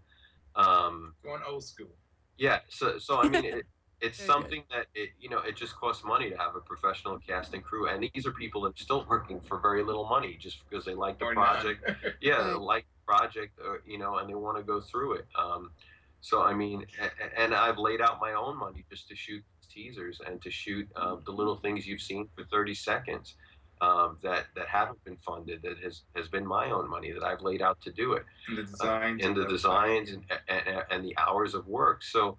Um, 0.57 1.14
Going 1.22 1.42
old 1.48 1.64
school. 1.64 1.94
Yeah. 2.37 2.61
So 2.68 2.98
so 2.98 3.18
I 3.22 3.28
mean. 3.28 3.44
It, 3.44 3.66
it's 4.00 4.24
something 4.24 4.62
that 4.70 4.87
it 4.94 5.09
you 5.20 5.28
know 5.28 5.40
it 5.40 5.57
just 5.57 5.74
costs 5.74 6.04
money 6.04 6.31
to 6.31 6.37
have 6.37 6.54
a 6.54 6.61
professional 6.61 7.18
casting 7.18 7.61
crew 7.61 7.88
and 7.88 8.09
these 8.14 8.28
are 8.28 8.31
people 8.31 8.61
that 8.61 8.68
are 8.68 8.81
still 8.81 9.04
working 9.09 9.40
for 9.40 9.59
very 9.59 9.83
little 9.83 10.07
money 10.07 10.37
just 10.38 10.59
because 10.70 10.85
they 10.85 10.94
like 10.94 11.18
the 11.18 11.24
or 11.24 11.35
project 11.35 11.85
yeah 12.20 12.44
they 12.44 12.52
like 12.52 12.85
the 12.85 13.12
project 13.12 13.59
or, 13.59 13.83
you 13.85 13.98
know 13.98 14.18
and 14.18 14.31
they 14.31 14.37
want 14.37 14.57
to 14.57 14.62
go 14.62 14.81
through 14.81 15.14
it 15.14 15.26
um, 15.37 15.72
so 16.20 16.42
I 16.42 16.54
mean, 16.54 16.85
and 17.37 17.54
I've 17.54 17.78
laid 17.78 18.00
out 18.00 18.20
my 18.20 18.33
own 18.33 18.59
money 18.59 18.85
just 18.90 19.09
to 19.09 19.16
shoot 19.16 19.42
teasers 19.78 20.20
and 20.26 20.42
to 20.42 20.50
shoot 20.50 20.88
uh, 20.96 21.16
the 21.24 21.32
little 21.32 21.56
things 21.56 21.86
you've 21.86 22.00
seen 22.00 22.28
for 22.34 22.44
30 22.44 22.74
seconds 22.74 23.36
um, 23.80 24.18
that 24.22 24.46
that 24.56 24.66
haven't 24.66 25.02
been 25.04 25.18
funded. 25.24 25.62
That 25.62 25.78
has 25.84 26.02
has 26.16 26.28
been 26.28 26.46
my 26.46 26.70
own 26.70 26.90
money 26.90 27.12
that 27.12 27.22
I've 27.22 27.42
laid 27.42 27.62
out 27.62 27.80
to 27.82 27.92
do 27.92 28.14
it. 28.14 28.24
And 28.48 28.58
the 28.58 28.62
designs. 28.64 29.22
Uh, 29.22 29.26
and 29.26 29.36
the 29.36 29.46
designs 29.46 30.10
and, 30.10 30.24
and, 30.48 30.84
and 30.90 31.04
the 31.04 31.16
hours 31.18 31.54
of 31.54 31.66
work. 31.66 32.02
So. 32.02 32.38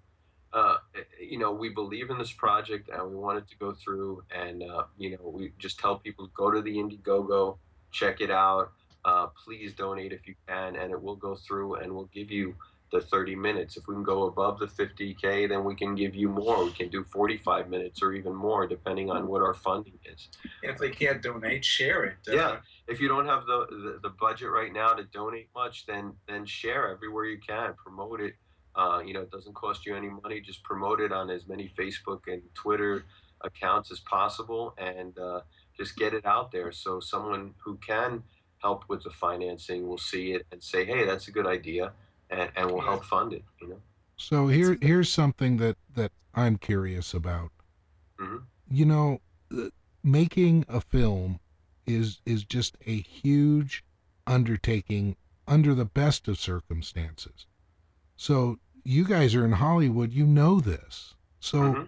Uh, 0.52 0.78
you 1.20 1.38
know, 1.38 1.52
we 1.52 1.68
believe 1.68 2.10
in 2.10 2.18
this 2.18 2.32
project 2.32 2.90
and 2.92 3.08
we 3.08 3.14
want 3.14 3.38
it 3.38 3.46
to 3.48 3.56
go 3.58 3.72
through. 3.72 4.20
And, 4.36 4.64
uh, 4.64 4.82
you 4.98 5.10
know, 5.12 5.30
we 5.32 5.52
just 5.60 5.78
tell 5.78 6.00
people 6.00 6.28
go 6.36 6.50
to 6.50 6.60
the 6.60 6.74
Indiegogo, 6.74 7.56
check 7.92 8.20
it 8.20 8.32
out. 8.32 8.72
Uh, 9.04 9.28
please 9.44 9.72
donate 9.74 10.12
if 10.12 10.26
you 10.26 10.34
can, 10.48 10.74
and 10.74 10.90
it 10.90 11.00
will 11.00 11.14
go 11.14 11.36
through 11.36 11.76
and 11.76 11.92
we'll 11.94 12.10
give 12.12 12.32
you 12.32 12.56
the 12.90 13.00
30 13.00 13.36
minutes. 13.36 13.76
If 13.76 13.86
we 13.86 13.94
can 13.94 14.02
go 14.02 14.24
above 14.24 14.58
the 14.58 14.66
50K, 14.66 15.48
then 15.48 15.64
we 15.64 15.74
can 15.74 15.94
give 15.94 16.14
you 16.14 16.28
more. 16.28 16.64
We 16.64 16.72
can 16.72 16.88
do 16.88 17.04
45 17.04 17.68
minutes 17.68 18.02
or 18.02 18.12
even 18.12 18.34
more, 18.34 18.66
depending 18.66 19.10
on 19.10 19.26
what 19.26 19.42
our 19.42 19.54
funding 19.54 19.98
is. 20.04 20.28
If 20.62 20.78
they 20.78 20.90
can't 20.90 21.22
donate, 21.22 21.64
share 21.64 22.04
it. 22.04 22.16
Uh, 22.28 22.34
yeah. 22.34 22.56
If 22.88 23.00
you 23.00 23.08
don't 23.08 23.26
have 23.26 23.46
the, 23.46 23.66
the, 23.70 24.00
the, 24.02 24.14
budget 24.20 24.50
right 24.50 24.72
now 24.72 24.94
to 24.94 25.04
donate 25.04 25.48
much, 25.54 25.86
then 25.86 26.12
then 26.28 26.44
share 26.44 26.90
everywhere 26.90 27.26
you 27.26 27.38
can. 27.38 27.74
Promote 27.74 28.20
it. 28.20 28.34
Uh, 28.74 29.00
you 29.04 29.14
know, 29.14 29.20
it 29.20 29.30
doesn't 29.30 29.54
cost 29.54 29.86
you 29.86 29.96
any 29.96 30.08
money. 30.08 30.40
Just 30.40 30.62
promote 30.64 31.00
it 31.00 31.12
on 31.12 31.30
as 31.30 31.46
many 31.46 31.72
Facebook 31.78 32.20
and 32.26 32.42
Twitter 32.54 33.04
accounts 33.42 33.90
as 33.90 34.00
possible 34.00 34.74
and 34.76 35.18
uh, 35.18 35.40
just 35.76 35.96
get 35.96 36.12
it 36.12 36.26
out 36.26 36.52
there 36.52 36.70
so 36.70 37.00
someone 37.00 37.54
who 37.64 37.78
can 37.78 38.22
help 38.58 38.84
with 38.88 39.02
the 39.02 39.10
financing 39.10 39.88
will 39.88 39.98
see 39.98 40.32
it 40.32 40.46
and 40.52 40.62
say, 40.62 40.84
hey, 40.84 41.06
that's 41.06 41.28
a 41.28 41.30
good 41.30 41.46
idea 41.46 41.92
and, 42.30 42.50
and 42.56 42.70
will 42.70 42.80
help 42.80 43.04
fund 43.04 43.32
it. 43.32 43.44
You 43.60 43.68
know. 43.68 43.80
So 44.16 44.48
here 44.48 44.76
here's 44.80 45.12
something 45.12 45.56
that 45.58 45.76
that 45.94 46.12
I'm 46.34 46.56
curious 46.56 47.14
about. 47.14 47.50
Mm-hmm. 48.18 48.44
You 48.70 48.84
know, 48.84 49.20
making 50.02 50.64
a 50.68 50.80
film 50.80 51.40
is 51.86 52.20
is 52.24 52.44
just 52.44 52.76
a 52.86 53.00
huge 53.00 53.84
undertaking 54.26 55.16
under 55.46 55.74
the 55.74 55.84
best 55.84 56.28
of 56.28 56.38
circumstances. 56.38 57.46
So 58.16 58.58
you 58.84 59.04
guys 59.04 59.34
are 59.34 59.44
in 59.44 59.52
Hollywood, 59.52 60.12
you 60.12 60.26
know 60.26 60.60
this. 60.60 61.14
So 61.40 61.58
mm-hmm. 61.58 61.82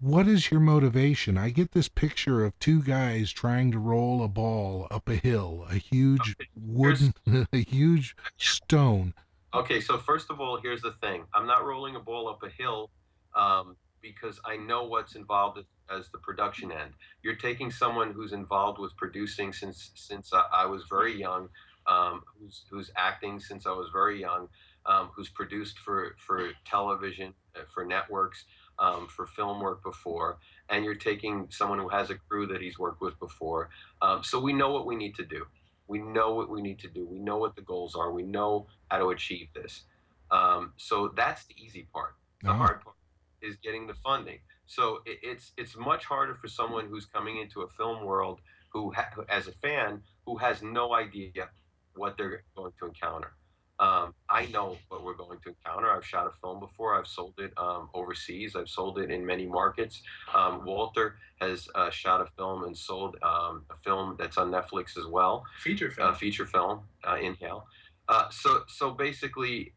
what 0.00 0.26
is 0.26 0.50
your 0.50 0.60
motivation? 0.60 1.38
I 1.38 1.50
get 1.50 1.72
this 1.72 1.88
picture 1.88 2.44
of 2.44 2.58
two 2.58 2.82
guys 2.82 3.30
trying 3.30 3.70
to 3.72 3.78
roll 3.78 4.24
a 4.24 4.28
ball 4.28 4.88
up 4.90 5.08
a 5.08 5.16
hill, 5.16 5.66
a 5.70 5.76
huge 5.76 6.36
okay. 6.40 6.48
wooden 6.56 7.14
a 7.52 7.58
huge 7.58 8.16
stone. 8.36 9.14
Okay, 9.54 9.80
so 9.80 9.96
first 9.98 10.30
of 10.30 10.40
all, 10.40 10.60
here's 10.60 10.82
the 10.82 10.92
thing. 11.00 11.24
I'm 11.34 11.46
not 11.46 11.64
rolling 11.64 11.96
a 11.96 12.00
ball 12.00 12.28
up 12.28 12.42
a 12.42 12.48
hill 12.48 12.90
um, 13.34 13.76
because 14.02 14.40
I 14.44 14.56
know 14.56 14.84
what's 14.84 15.14
involved 15.14 15.60
as 15.90 16.08
the 16.10 16.18
production 16.18 16.72
end. 16.72 16.92
You're 17.22 17.36
taking 17.36 17.70
someone 17.70 18.12
who's 18.12 18.32
involved 18.32 18.78
with 18.78 18.96
producing 18.96 19.52
since 19.52 19.92
since 19.94 20.32
I 20.32 20.66
was 20.66 20.84
very 20.90 21.18
young, 21.18 21.48
um, 21.86 22.22
who's 22.38 22.64
who's 22.70 22.90
acting 22.96 23.40
since 23.40 23.66
I 23.66 23.70
was 23.70 23.88
very 23.92 24.20
young, 24.20 24.48
um, 24.84 25.10
who's 25.14 25.28
produced 25.28 25.78
for 25.78 26.16
for 26.18 26.50
television, 26.64 27.32
uh, 27.54 27.60
for 27.72 27.84
networks, 27.84 28.44
um, 28.78 29.06
for 29.08 29.26
film 29.26 29.60
work 29.60 29.82
before, 29.82 30.38
and 30.68 30.84
you're 30.84 30.96
taking 30.96 31.46
someone 31.50 31.78
who 31.78 31.88
has 31.88 32.10
a 32.10 32.16
crew 32.16 32.46
that 32.48 32.60
he's 32.60 32.78
worked 32.78 33.00
with 33.00 33.18
before. 33.20 33.70
Um, 34.02 34.22
so 34.24 34.40
we 34.40 34.52
know 34.52 34.70
what 34.72 34.86
we 34.86 34.96
need 34.96 35.14
to 35.14 35.24
do. 35.24 35.46
We 35.88 35.98
know 35.98 36.34
what 36.34 36.50
we 36.50 36.62
need 36.62 36.78
to 36.80 36.88
do. 36.88 37.06
We 37.06 37.18
know 37.18 37.36
what 37.36 37.56
the 37.56 37.62
goals 37.62 37.94
are. 37.94 38.12
We 38.12 38.24
know 38.24 38.66
how 38.90 38.98
to 38.98 39.10
achieve 39.10 39.48
this. 39.54 39.84
Um, 40.30 40.72
so 40.76 41.12
that's 41.16 41.44
the 41.44 41.54
easy 41.62 41.88
part. 41.92 42.14
The 42.42 42.50
uh-huh. 42.50 42.58
hard 42.58 42.80
part 42.82 42.96
is 43.42 43.56
getting 43.56 43.86
the 43.86 43.94
funding. 43.94 44.38
So 44.66 45.00
it, 45.06 45.18
it's 45.22 45.52
it's 45.56 45.76
much 45.76 46.04
harder 46.04 46.34
for 46.34 46.48
someone 46.48 46.88
who's 46.88 47.06
coming 47.06 47.38
into 47.38 47.62
a 47.62 47.68
film 47.68 48.04
world 48.04 48.40
who, 48.72 48.92
ha- 48.92 49.10
as 49.28 49.46
a 49.46 49.52
fan, 49.52 50.02
who 50.26 50.36
has 50.36 50.62
no 50.62 50.94
idea 50.94 51.48
what 51.94 52.16
they're 52.18 52.42
going 52.56 52.72
to 52.78 52.86
encounter. 52.86 53.32
Um, 53.78 54.14
I 54.30 54.46
know 54.46 54.76
what 54.88 55.04
we're 55.04 55.14
going 55.14 55.38
to 55.40 55.50
encounter. 55.50 55.90
I've 55.90 56.04
shot 56.04 56.26
a 56.26 56.30
film 56.40 56.60
before. 56.60 56.94
I've 56.98 57.06
sold 57.06 57.34
it 57.38 57.52
um, 57.56 57.90
overseas. 57.94 58.56
I've 58.56 58.68
sold 58.68 58.98
it 58.98 59.10
in 59.10 59.24
many 59.24 59.46
markets. 59.46 60.02
Um, 60.34 60.64
Walter 60.64 61.16
has 61.40 61.68
uh, 61.74 61.90
shot 61.90 62.20
a 62.20 62.26
film 62.36 62.64
and 62.64 62.76
sold 62.76 63.16
um, 63.22 63.64
a 63.70 63.76
film 63.84 64.16
that's 64.18 64.38
on 64.38 64.50
Netflix 64.50 64.96
as 64.96 65.06
well. 65.06 65.44
Feature 65.60 65.90
film. 65.90 66.08
Uh, 66.08 66.14
feature 66.14 66.46
film. 66.46 66.80
Uh, 67.06 67.16
Inhale. 67.16 67.66
Uh, 68.08 68.30
so 68.30 68.62
so 68.68 68.92
basically, 68.92 69.72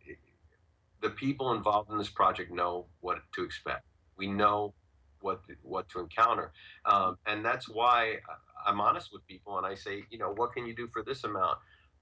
the 1.01 1.09
people 1.09 1.53
involved 1.53 1.91
in 1.91 1.97
this 1.97 2.09
project 2.09 2.51
know 2.51 2.85
what 3.01 3.17
to 3.35 3.43
expect. 3.43 3.83
We 4.17 4.27
know 4.27 4.73
what 5.21 5.45
to, 5.47 5.55
what 5.63 5.89
to 5.89 5.99
encounter, 5.99 6.51
um, 6.85 7.17
and 7.25 7.43
that's 7.43 7.67
why 7.67 8.19
I'm 8.65 8.79
honest 8.81 9.12
with 9.12 9.25
people 9.27 9.57
and 9.57 9.65
I 9.65 9.75
say, 9.75 10.03
you 10.09 10.17
know, 10.17 10.33
what 10.35 10.53
can 10.53 10.65
you 10.65 10.75
do 10.75 10.88
for 10.88 11.03
this 11.03 11.23
amount? 11.23 11.57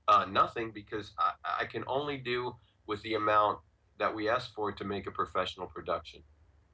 Uh, 0.08 0.26
nothing 0.30 0.72
because 0.72 1.12
I, 1.18 1.32
I, 1.62 1.66
can 1.66 1.84
only 1.88 2.18
do 2.18 2.56
with 2.86 3.02
the 3.04 3.16
amount 3.16 3.60
that 4.00 4.14
we 4.14 4.30
ask 4.30 4.54
for 4.54 4.72
to 4.72 4.84
make 4.84 5.08
a 5.08 5.12
professional 5.12 5.68
production. 5.68 6.22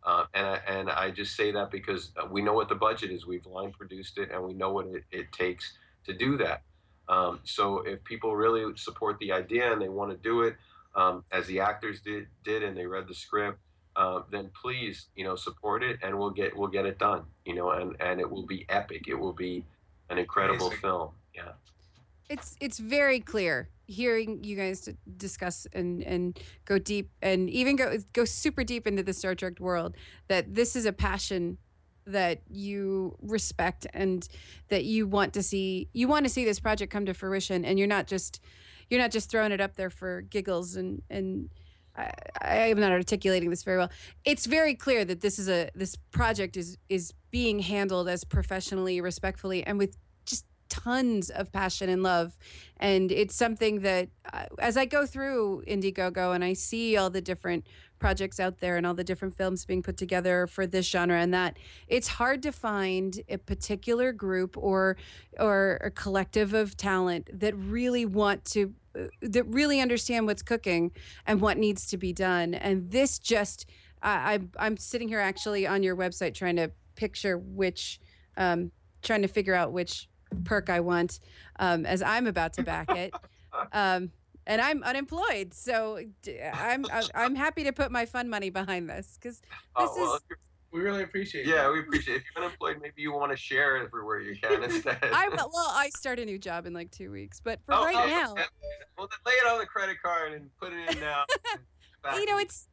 Uh, 0.03 0.25
and, 0.33 0.45
I, 0.45 0.59
and 0.67 0.89
I 0.89 1.11
just 1.11 1.35
say 1.35 1.51
that 1.51 1.71
because 1.71 2.11
uh, 2.21 2.27
we 2.29 2.41
know 2.41 2.53
what 2.53 2.69
the 2.69 2.75
budget 2.75 3.11
is. 3.11 3.25
We've 3.25 3.45
line 3.45 3.71
produced 3.71 4.17
it 4.17 4.31
and 4.31 4.43
we 4.43 4.53
know 4.53 4.71
what 4.71 4.87
it, 4.87 5.03
it 5.11 5.31
takes 5.31 5.73
to 6.05 6.13
do 6.13 6.37
that. 6.37 6.61
Um, 7.07 7.39
so 7.43 7.79
if 7.79 8.03
people 8.03 8.35
really 8.35 8.71
support 8.75 9.17
the 9.19 9.31
idea 9.31 9.71
and 9.71 9.81
they 9.81 9.89
want 9.89 10.11
to 10.11 10.17
do 10.17 10.41
it, 10.41 10.55
um, 10.95 11.23
as 11.31 11.47
the 11.47 11.59
actors 11.59 12.01
did, 12.01 12.27
did 12.43 12.63
and 12.63 12.77
they 12.77 12.85
read 12.85 13.07
the 13.07 13.15
script, 13.15 13.59
uh, 13.95 14.21
then 14.31 14.49
please, 14.59 15.07
you 15.15 15.23
know, 15.23 15.35
support 15.35 15.83
it 15.83 15.99
and 16.03 16.17
we'll 16.17 16.31
get 16.31 16.55
we'll 16.55 16.67
get 16.67 16.85
it 16.85 16.97
done. 16.97 17.23
You 17.45 17.55
know, 17.55 17.71
and 17.71 17.95
and 17.99 18.19
it 18.19 18.29
will 18.29 18.45
be 18.45 18.65
epic. 18.69 19.07
It 19.07 19.15
will 19.15 19.33
be 19.33 19.65
an 20.09 20.17
incredible 20.17 20.67
Amazing. 20.67 20.81
film. 20.81 21.09
Yeah 21.35 21.51
it's 22.29 22.55
it's 22.59 22.79
very 22.79 23.19
clear 23.19 23.69
hearing 23.85 24.43
you 24.43 24.55
guys 24.55 24.89
discuss 25.17 25.67
and 25.73 26.03
and 26.03 26.39
go 26.65 26.79
deep 26.79 27.09
and 27.21 27.49
even 27.49 27.75
go 27.75 27.97
go 28.13 28.25
super 28.25 28.63
deep 28.63 28.87
into 28.87 29.03
the 29.03 29.13
Star 29.13 29.35
Trek 29.35 29.59
world 29.59 29.95
that 30.27 30.55
this 30.55 30.75
is 30.75 30.85
a 30.85 30.93
passion 30.93 31.57
that 32.05 32.41
you 32.49 33.15
respect 33.21 33.87
and 33.93 34.27
that 34.69 34.83
you 34.85 35.07
want 35.07 35.33
to 35.33 35.43
see 35.43 35.89
you 35.93 36.07
want 36.07 36.25
to 36.25 36.29
see 36.29 36.45
this 36.45 36.59
project 36.59 36.91
come 36.91 37.05
to 37.05 37.13
fruition 37.13 37.65
and 37.65 37.77
you're 37.77 37.87
not 37.87 38.07
just 38.07 38.39
you're 38.89 38.99
not 38.99 39.11
just 39.11 39.29
throwing 39.29 39.51
it 39.51 39.61
up 39.61 39.75
there 39.75 39.89
for 39.89 40.21
giggles 40.21 40.75
and 40.75 41.01
and 41.09 41.49
I, 41.95 42.11
I 42.41 42.55
am 42.69 42.79
not 42.79 42.91
articulating 42.91 43.51
this 43.51 43.63
very 43.63 43.77
well. 43.77 43.91
It's 44.25 44.47
very 44.47 44.73
clear 44.73 45.05
that 45.05 45.21
this 45.21 45.37
is 45.37 45.47
a 45.47 45.69
this 45.75 45.95
project 46.11 46.57
is 46.57 46.77
is 46.89 47.13
being 47.29 47.59
handled 47.59 48.09
as 48.09 48.23
professionally, 48.23 48.99
respectfully, 49.01 49.63
and 49.63 49.77
with 49.77 49.95
tons 50.73 51.29
of 51.29 51.51
passion 51.51 51.87
and 51.87 52.01
love. 52.01 52.35
And 52.77 53.11
it's 53.11 53.35
something 53.35 53.81
that, 53.81 54.09
uh, 54.33 54.45
as 54.57 54.75
I 54.75 54.85
go 54.85 55.05
through 55.05 55.63
Indiegogo 55.67 56.33
and 56.33 56.43
I 56.43 56.53
see 56.53 56.97
all 56.97 57.11
the 57.11 57.21
different 57.21 57.67
projects 57.99 58.39
out 58.39 58.59
there 58.59 58.75
and 58.75 58.85
all 58.87 58.95
the 58.95 59.03
different 59.03 59.37
films 59.37 59.65
being 59.65 59.83
put 59.83 59.97
together 59.97 60.47
for 60.47 60.65
this 60.65 60.89
genre 60.89 61.19
and 61.19 61.31
that, 61.31 61.57
it's 61.87 62.07
hard 62.07 62.41
to 62.41 62.51
find 62.51 63.21
a 63.29 63.37
particular 63.37 64.11
group 64.11 64.57
or 64.57 64.97
or 65.39 65.79
a 65.83 65.91
collective 65.91 66.55
of 66.55 66.75
talent 66.75 67.29
that 67.31 67.53
really 67.55 68.05
want 68.05 68.43
to 68.45 68.73
uh, 68.99 69.03
that 69.21 69.45
really 69.45 69.79
understand 69.79 70.25
what's 70.25 70.41
cooking 70.41 70.91
and 71.27 71.39
what 71.39 71.57
needs 71.57 71.85
to 71.85 71.97
be 71.97 72.11
done. 72.11 72.55
And 72.55 72.89
this 72.89 73.19
just, 73.19 73.69
I, 74.01 74.39
I'm 74.57 74.77
sitting 74.77 75.07
here 75.07 75.19
actually 75.19 75.67
on 75.67 75.83
your 75.83 75.95
website 75.95 76.33
trying 76.33 76.57
to 76.57 76.71
picture 76.95 77.37
which, 77.37 77.99
um, 78.37 78.71
trying 79.01 79.21
to 79.21 79.27
figure 79.27 79.53
out 79.53 79.71
which 79.71 80.09
perk 80.33 80.69
I 80.69 80.79
want 80.79 81.19
um, 81.59 81.85
as 81.85 82.01
I'm 82.01 82.27
about 82.27 82.53
to 82.53 82.63
back 82.63 82.89
it. 82.89 83.13
Um, 83.71 84.11
and 84.45 84.61
I'm 84.61 84.83
unemployed, 84.83 85.53
so 85.53 85.99
I'm 86.53 86.85
I'm 87.13 87.35
happy 87.35 87.63
to 87.63 87.71
put 87.71 87.91
my 87.91 88.05
fun 88.05 88.29
money 88.29 88.49
behind 88.49 88.89
this 88.89 89.17
because 89.21 89.41
oh, 89.75 89.83
this 89.83 89.91
oh, 89.95 90.01
well, 90.01 90.15
is. 90.15 90.21
We 90.71 90.81
really 90.81 91.03
appreciate 91.03 91.47
it. 91.47 91.51
Yeah, 91.51 91.71
we 91.71 91.81
appreciate. 91.81 92.15
It. 92.15 92.17
If 92.17 92.23
you're 92.35 92.45
unemployed, 92.45 92.79
maybe 92.81 93.03
you 93.03 93.13
want 93.13 93.31
to 93.31 93.37
share 93.37 93.77
everywhere 93.77 94.21
you 94.21 94.35
can 94.35 94.63
instead. 94.63 94.97
I 95.03 95.29
will- 95.29 95.51
well, 95.53 95.71
I 95.71 95.89
start 95.89 96.17
a 96.17 96.25
new 96.25 96.39
job 96.39 96.65
in 96.65 96.73
like 96.73 96.89
two 96.89 97.11
weeks, 97.11 97.39
but 97.39 97.59
for 97.63 97.75
Oh, 97.75 97.85
right 97.85 97.95
oh, 97.95 98.07
now, 98.07 98.31
okay. 98.31 98.43
Well, 98.97 99.07
then 99.07 99.19
lay 99.23 99.33
it 99.33 99.53
on 99.53 99.59
the 99.59 99.67
credit 99.67 99.97
card 100.01 100.33
and 100.33 100.49
put 100.59 100.73
it 100.73 100.95
in 100.95 100.99
now. 100.99 101.25
you 102.15 102.25
know, 102.25 102.39
it's 102.39 102.67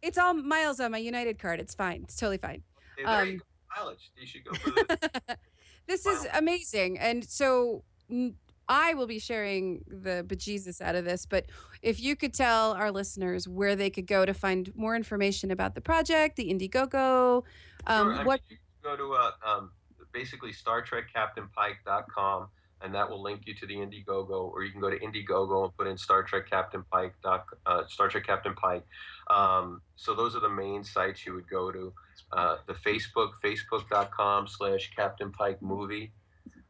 it's 0.00 0.16
all 0.16 0.32
miles 0.32 0.80
on 0.80 0.90
my 0.90 0.98
United 0.98 1.38
card. 1.38 1.60
It's 1.60 1.74
fine. 1.74 2.00
It's 2.04 2.16
totally 2.16 2.38
fine. 2.38 2.62
Hey, 2.96 3.04
there 3.04 3.24
you 3.26 3.32
um, 3.32 3.38
go. 3.38 3.44
Mileage. 3.76 4.10
You 4.16 4.26
should 4.26 4.44
go 4.44 4.54
for 4.54 4.70
this. 4.70 5.36
this 5.86 6.06
is 6.06 6.26
amazing. 6.34 6.98
And 6.98 7.24
so 7.24 7.84
I 8.68 8.94
will 8.94 9.06
be 9.06 9.18
sharing 9.18 9.84
the 9.86 10.24
bejesus 10.26 10.80
out 10.80 10.94
of 10.94 11.04
this, 11.04 11.26
but 11.26 11.46
if 11.82 12.00
you 12.00 12.16
could 12.16 12.32
tell 12.32 12.72
our 12.72 12.90
listeners 12.90 13.46
where 13.46 13.76
they 13.76 13.90
could 13.90 14.06
go 14.06 14.24
to 14.24 14.32
find 14.32 14.74
more 14.74 14.96
information 14.96 15.50
about 15.50 15.74
the 15.74 15.80
project, 15.80 16.36
the 16.36 16.52
Indiegogo, 16.52 17.44
um, 17.86 18.06
Sure, 18.06 18.12
I 18.12 18.16
mean, 18.16 18.26
what 18.26 18.40
you 18.48 18.56
can 18.56 18.96
go 18.96 18.96
to 18.96 19.12
uh, 19.14 19.30
um, 19.46 19.70
basically 20.12 20.52
Star 20.52 20.80
Trek 20.80 21.04
Captain 21.12 21.48
Pike.com 21.54 22.48
and 22.84 22.94
that 22.94 23.08
will 23.08 23.22
link 23.22 23.42
you 23.46 23.54
to 23.54 23.66
the 23.66 23.74
Indiegogo, 23.74 24.52
or 24.52 24.62
you 24.62 24.70
can 24.70 24.80
go 24.80 24.90
to 24.90 24.98
Indiegogo 24.98 25.64
and 25.64 25.76
put 25.76 25.86
in 25.86 25.96
Star 25.96 26.22
Trek 26.22 26.48
Captain 26.48 26.84
Pike. 26.92 27.14
Doc, 27.22 27.56
uh, 27.64 27.86
Star 27.88 28.08
Trek 28.08 28.26
Captain 28.26 28.54
Pike. 28.54 28.84
Um, 29.30 29.80
so 29.96 30.14
those 30.14 30.36
are 30.36 30.40
the 30.40 30.50
main 30.50 30.84
sites 30.84 31.24
you 31.24 31.32
would 31.34 31.48
go 31.48 31.72
to. 31.72 31.92
Uh, 32.32 32.56
the 32.66 32.74
Facebook, 32.74 33.30
Facebook.com 33.42 34.46
slash 34.46 34.92
Captain 34.94 35.32
Pike 35.32 35.62
Movie 35.62 36.12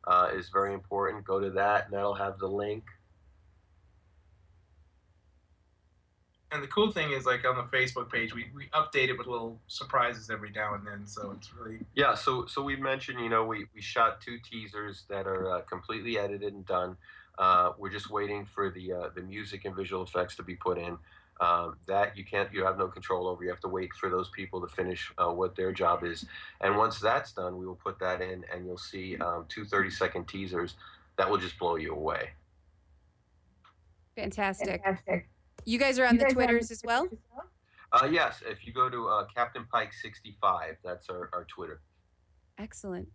uh, 0.06 0.28
is 0.32 0.50
very 0.50 0.72
important. 0.72 1.24
Go 1.24 1.40
to 1.40 1.50
that, 1.50 1.86
and 1.86 1.94
that'll 1.94 2.14
have 2.14 2.38
the 2.38 2.48
link. 2.48 2.84
And 6.52 6.62
the 6.62 6.68
cool 6.68 6.92
thing 6.92 7.10
is, 7.10 7.26
like 7.26 7.44
on 7.44 7.56
the 7.56 7.76
Facebook 7.76 8.10
page, 8.12 8.34
we, 8.34 8.46
we 8.54 8.68
update 8.68 9.08
it 9.08 9.18
with 9.18 9.26
little 9.26 9.60
surprises 9.66 10.30
every 10.30 10.50
now 10.50 10.74
and 10.74 10.86
then. 10.86 11.06
So 11.06 11.34
it's 11.36 11.52
really 11.52 11.80
Yeah, 11.94 12.14
so 12.14 12.46
so 12.46 12.62
we 12.62 12.76
mentioned, 12.76 13.18
you 13.20 13.28
know, 13.28 13.44
we, 13.44 13.66
we 13.74 13.80
shot 13.80 14.20
two 14.20 14.38
teasers 14.38 15.04
that 15.08 15.26
are 15.26 15.50
uh, 15.50 15.60
completely 15.62 16.18
edited 16.18 16.52
and 16.52 16.64
done. 16.64 16.96
Uh, 17.38 17.72
we're 17.76 17.90
just 17.90 18.10
waiting 18.10 18.46
for 18.46 18.70
the 18.70 18.92
uh, 18.92 19.08
the 19.16 19.22
music 19.22 19.64
and 19.64 19.74
visual 19.74 20.04
effects 20.04 20.36
to 20.36 20.42
be 20.42 20.54
put 20.54 20.78
in. 20.78 20.96
Um, 21.40 21.76
that 21.88 22.16
you 22.16 22.24
can't, 22.24 22.52
you 22.52 22.64
have 22.64 22.78
no 22.78 22.86
control 22.86 23.26
over. 23.26 23.42
You 23.42 23.50
have 23.50 23.60
to 23.60 23.68
wait 23.68 23.92
for 23.94 24.08
those 24.08 24.28
people 24.28 24.60
to 24.60 24.68
finish 24.68 25.12
uh, 25.18 25.32
what 25.32 25.56
their 25.56 25.72
job 25.72 26.04
is. 26.04 26.24
And 26.60 26.76
once 26.76 27.00
that's 27.00 27.32
done, 27.32 27.58
we 27.58 27.66
will 27.66 27.74
put 27.74 27.98
that 27.98 28.20
in, 28.20 28.44
and 28.54 28.64
you'll 28.64 28.78
see 28.78 29.16
um, 29.16 29.46
two 29.48 29.64
30 29.64 29.90
second 29.90 30.28
teasers 30.28 30.76
that 31.18 31.28
will 31.28 31.38
just 31.38 31.58
blow 31.58 31.74
you 31.74 31.92
away. 31.92 32.30
fantastic. 34.16 34.80
Fantastic. 34.84 35.28
You 35.64 35.78
guys 35.78 35.98
are 35.98 36.06
on 36.06 36.14
You 36.14 36.18
the 36.18 36.24
guys 36.24 36.32
on 36.32 36.36
Twitters 36.36 36.70
as 36.70 36.82
well? 36.84 37.08
Uh, 37.92 38.06
yes, 38.06 38.42
if 38.46 38.66
you 38.66 38.72
go 38.72 38.90
to 38.90 39.08
uh, 39.08 39.26
Captain 39.34 39.64
Pike 39.70 39.92
65, 39.92 40.76
that's 40.84 41.08
our, 41.08 41.30
our 41.32 41.44
Twitter. 41.44 41.80
Excellent. 42.58 43.08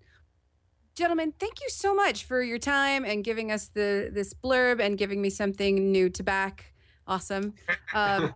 Gentlemen, 0.95 1.33
thank 1.39 1.61
you 1.61 1.69
so 1.69 1.93
much 1.93 2.25
for 2.25 2.41
your 2.41 2.57
time 2.57 3.05
and 3.05 3.23
giving 3.23 3.51
us 3.51 3.69
the 3.69 4.09
this 4.11 4.33
blurb 4.33 4.81
and 4.81 4.97
giving 4.97 5.21
me 5.21 5.29
something 5.29 5.91
new 5.91 6.09
to 6.09 6.23
back. 6.23 6.73
Awesome. 7.07 7.53
Um, 7.93 8.35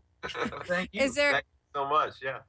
thank 0.66 0.90
you. 0.94 1.02
is 1.04 1.14
there 1.14 1.34
Thank 1.34 1.46
you 1.46 1.82
so 1.82 1.88
much. 1.88 2.16
Yeah. 2.24 2.40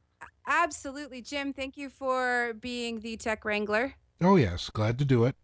absolutely 0.46 1.20
Jim? 1.20 1.52
Thank 1.52 1.76
you 1.76 1.90
for 1.90 2.54
being 2.60 3.00
the 3.00 3.16
tech 3.16 3.44
wrangler. 3.44 3.94
Oh 4.22 4.36
yes, 4.36 4.70
glad 4.70 4.98
to 5.00 5.04
do 5.04 5.24
it. 5.24 5.36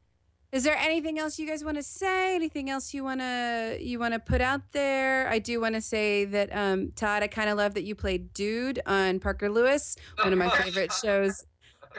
Is 0.53 0.65
there 0.65 0.77
anything 0.77 1.19
else 1.19 1.39
you 1.39 1.47
guys 1.47 1.63
want 1.63 1.77
to 1.77 1.83
say? 1.83 2.35
Anything 2.35 2.71
else 2.71 2.93
you 2.93 3.05
wanna 3.05 3.77
you 3.79 4.01
wanna 4.01 4.19
put 4.19 4.41
out 4.41 4.63
there? 4.73 5.29
I 5.29 5.39
do 5.39 5.61
want 5.61 5.77
to 5.77 5.81
say 5.81 6.25
that 6.25 6.55
um, 6.55 6.91
Todd, 6.97 7.23
I 7.23 7.29
kind 7.29 7.49
of 7.49 7.57
love 7.57 7.75
that 7.75 7.85
you 7.85 7.95
played 7.95 8.33
Dude 8.33 8.81
on 8.85 9.21
Parker 9.21 9.49
Lewis, 9.49 9.97
one 10.23 10.33
of 10.33 10.39
my 10.41 10.51
favorite 10.51 10.93
shows 10.93 11.45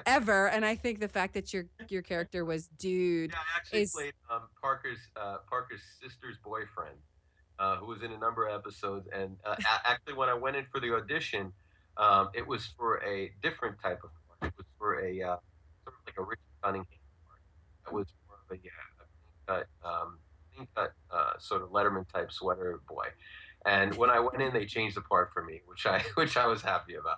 ever, 0.06 0.50
and 0.50 0.66
I 0.66 0.76
think 0.76 1.00
the 1.00 1.08
fact 1.08 1.34
that 1.36 1.54
your 1.54 1.66
your 1.88 2.02
character 2.02 2.44
was 2.44 2.68
Dude. 2.68 3.32
Yeah, 3.32 3.38
I 3.38 3.58
actually 3.58 3.82
is- 3.84 3.94
played 3.94 4.14
um, 4.30 4.42
Parker's 4.62 5.00
uh, 5.16 5.38
Parker's 5.50 5.82
sister's 6.02 6.38
boyfriend, 6.44 6.98
uh, 7.58 7.78
who 7.78 7.86
was 7.86 8.04
in 8.04 8.12
a 8.12 8.18
number 8.18 8.48
of 8.48 8.60
episodes. 8.60 9.08
And 9.14 9.38
uh, 9.46 9.56
actually, 9.86 10.16
when 10.16 10.28
I 10.28 10.34
went 10.34 10.58
in 10.58 10.66
for 10.74 10.82
the 10.82 10.94
audition, 10.94 11.54
um, 11.96 12.30
it 12.34 12.46
was 12.46 12.66
for 12.78 13.02
a 13.04 13.32
different 13.42 13.78
type 13.82 14.02
of 14.04 14.10
part. 14.28 14.52
It 14.52 14.58
was 14.58 14.66
for 14.78 15.00
a 15.00 15.22
uh, 15.22 15.38
sort 15.84 15.88
of 15.88 15.94
like 16.06 16.18
a 16.18 16.24
Richard 16.24 16.42
Cunningham 16.62 16.86
part. 17.28 17.40
It 17.88 17.94
was 17.94 18.08
more 18.56 18.72
of 19.00 19.00
a, 19.00 19.04
a 19.04 19.08
clean 19.48 19.48
cut, 19.48 19.68
um, 19.84 20.20
clean 20.56 20.68
uh, 21.12 21.40
sort 21.40 21.62
of 21.62 21.70
Letterman 21.70 22.08
type 22.12 22.32
sweater 22.32 22.82
boy. 22.88 23.08
And 23.66 23.96
when 23.96 24.10
I 24.10 24.20
went 24.20 24.42
in, 24.42 24.54
they 24.54 24.66
changed 24.66 24.98
the 24.98 25.02
part 25.02 25.32
for 25.34 25.44
me, 25.44 25.62
which 25.66 25.86
I 25.86 26.04
which 26.16 26.38
I 26.38 26.48
was 26.48 26.62
happy 26.62 26.96
about. 26.96 27.18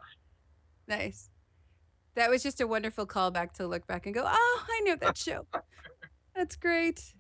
Nice. 0.88 1.30
That 2.16 2.30
was 2.30 2.44
just 2.44 2.62
a 2.62 2.68
wonderful 2.68 3.08
callback 3.08 3.54
to 3.54 3.66
look 3.66 3.88
back 3.88 4.06
and 4.06 4.14
go, 4.14 4.24
oh, 4.26 4.66
I 4.70 4.82
know 4.84 4.96
that 4.98 5.18
show. 5.18 5.48
That's 6.36 6.56
great. 6.56 7.14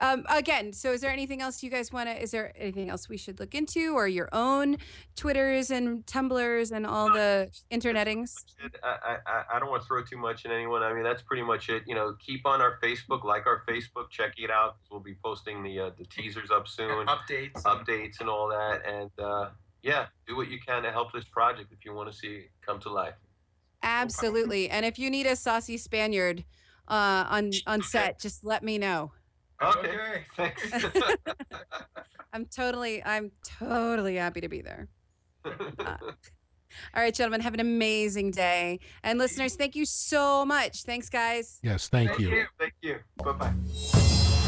Um, 0.00 0.24
again, 0.28 0.72
so 0.72 0.92
is 0.92 1.00
there 1.00 1.10
anything 1.10 1.42
else 1.42 1.62
you 1.62 1.70
guys 1.70 1.92
want 1.92 2.08
to? 2.08 2.22
Is 2.22 2.30
there 2.30 2.52
anything 2.56 2.88
else 2.88 3.08
we 3.08 3.16
should 3.16 3.40
look 3.40 3.54
into, 3.54 3.94
or 3.94 4.06
your 4.06 4.28
own 4.32 4.76
Twitters 5.16 5.70
and 5.70 6.06
Tumblrs 6.06 6.70
and 6.70 6.86
all 6.86 7.12
the 7.12 7.50
internetings? 7.70 8.34
I, 8.82 9.16
I, 9.26 9.42
I 9.54 9.58
don't 9.58 9.70
want 9.70 9.82
to 9.82 9.88
throw 9.88 10.04
too 10.04 10.16
much 10.16 10.44
in 10.44 10.52
anyone. 10.52 10.82
I 10.82 10.92
mean, 10.92 11.02
that's 11.02 11.22
pretty 11.22 11.42
much 11.42 11.68
it. 11.68 11.82
You 11.86 11.94
know, 11.94 12.14
keep 12.20 12.46
on 12.46 12.60
our 12.60 12.78
Facebook, 12.82 13.24
like 13.24 13.46
our 13.46 13.64
Facebook, 13.68 14.10
check 14.10 14.34
it 14.38 14.50
out. 14.50 14.76
We'll 14.90 15.00
be 15.00 15.16
posting 15.24 15.62
the 15.62 15.80
uh, 15.80 15.90
the 15.98 16.04
teasers 16.04 16.50
up 16.50 16.68
soon, 16.68 17.06
updates. 17.06 17.62
updates 17.62 18.20
and 18.20 18.28
all 18.28 18.48
that. 18.48 18.82
And 18.86 19.10
uh, 19.18 19.50
yeah, 19.82 20.06
do 20.26 20.36
what 20.36 20.48
you 20.48 20.58
can 20.64 20.82
to 20.84 20.92
help 20.92 21.12
this 21.12 21.24
project 21.24 21.72
if 21.72 21.84
you 21.84 21.92
want 21.92 22.10
to 22.10 22.16
see 22.16 22.28
it 22.28 22.50
come 22.64 22.78
to 22.80 22.88
life. 22.88 23.14
Absolutely. 23.82 24.68
And 24.70 24.84
if 24.84 24.98
you 24.98 25.10
need 25.10 25.26
a 25.26 25.36
saucy 25.36 25.76
Spaniard 25.76 26.44
uh, 26.86 27.24
on 27.28 27.50
on 27.66 27.82
set, 27.94 28.20
just 28.20 28.44
let 28.44 28.62
me 28.62 28.78
know. 28.78 29.12
Okay, 29.62 29.88
Okay. 29.88 30.24
thanks. 30.36 30.72
I'm 32.32 32.46
totally, 32.46 33.02
I'm 33.04 33.32
totally 33.44 34.16
happy 34.16 34.40
to 34.40 34.48
be 34.48 34.60
there. 34.60 34.88
Uh, 35.44 35.96
all 36.94 37.02
right, 37.02 37.14
gentlemen, 37.14 37.40
have 37.40 37.54
an 37.54 37.60
amazing 37.60 38.30
day. 38.30 38.80
And 39.02 39.18
listeners, 39.18 39.56
thank 39.56 39.74
you 39.74 39.84
so 39.84 40.44
much. 40.44 40.82
Thanks, 40.82 41.08
guys. 41.08 41.58
Yes, 41.62 41.88
thank, 41.88 42.10
Thank 42.10 42.20
you. 42.20 42.30
you. 42.30 42.44
Thank 42.58 42.74
you. 42.82 42.98
Bye 43.24 43.32
bye. 43.32 44.44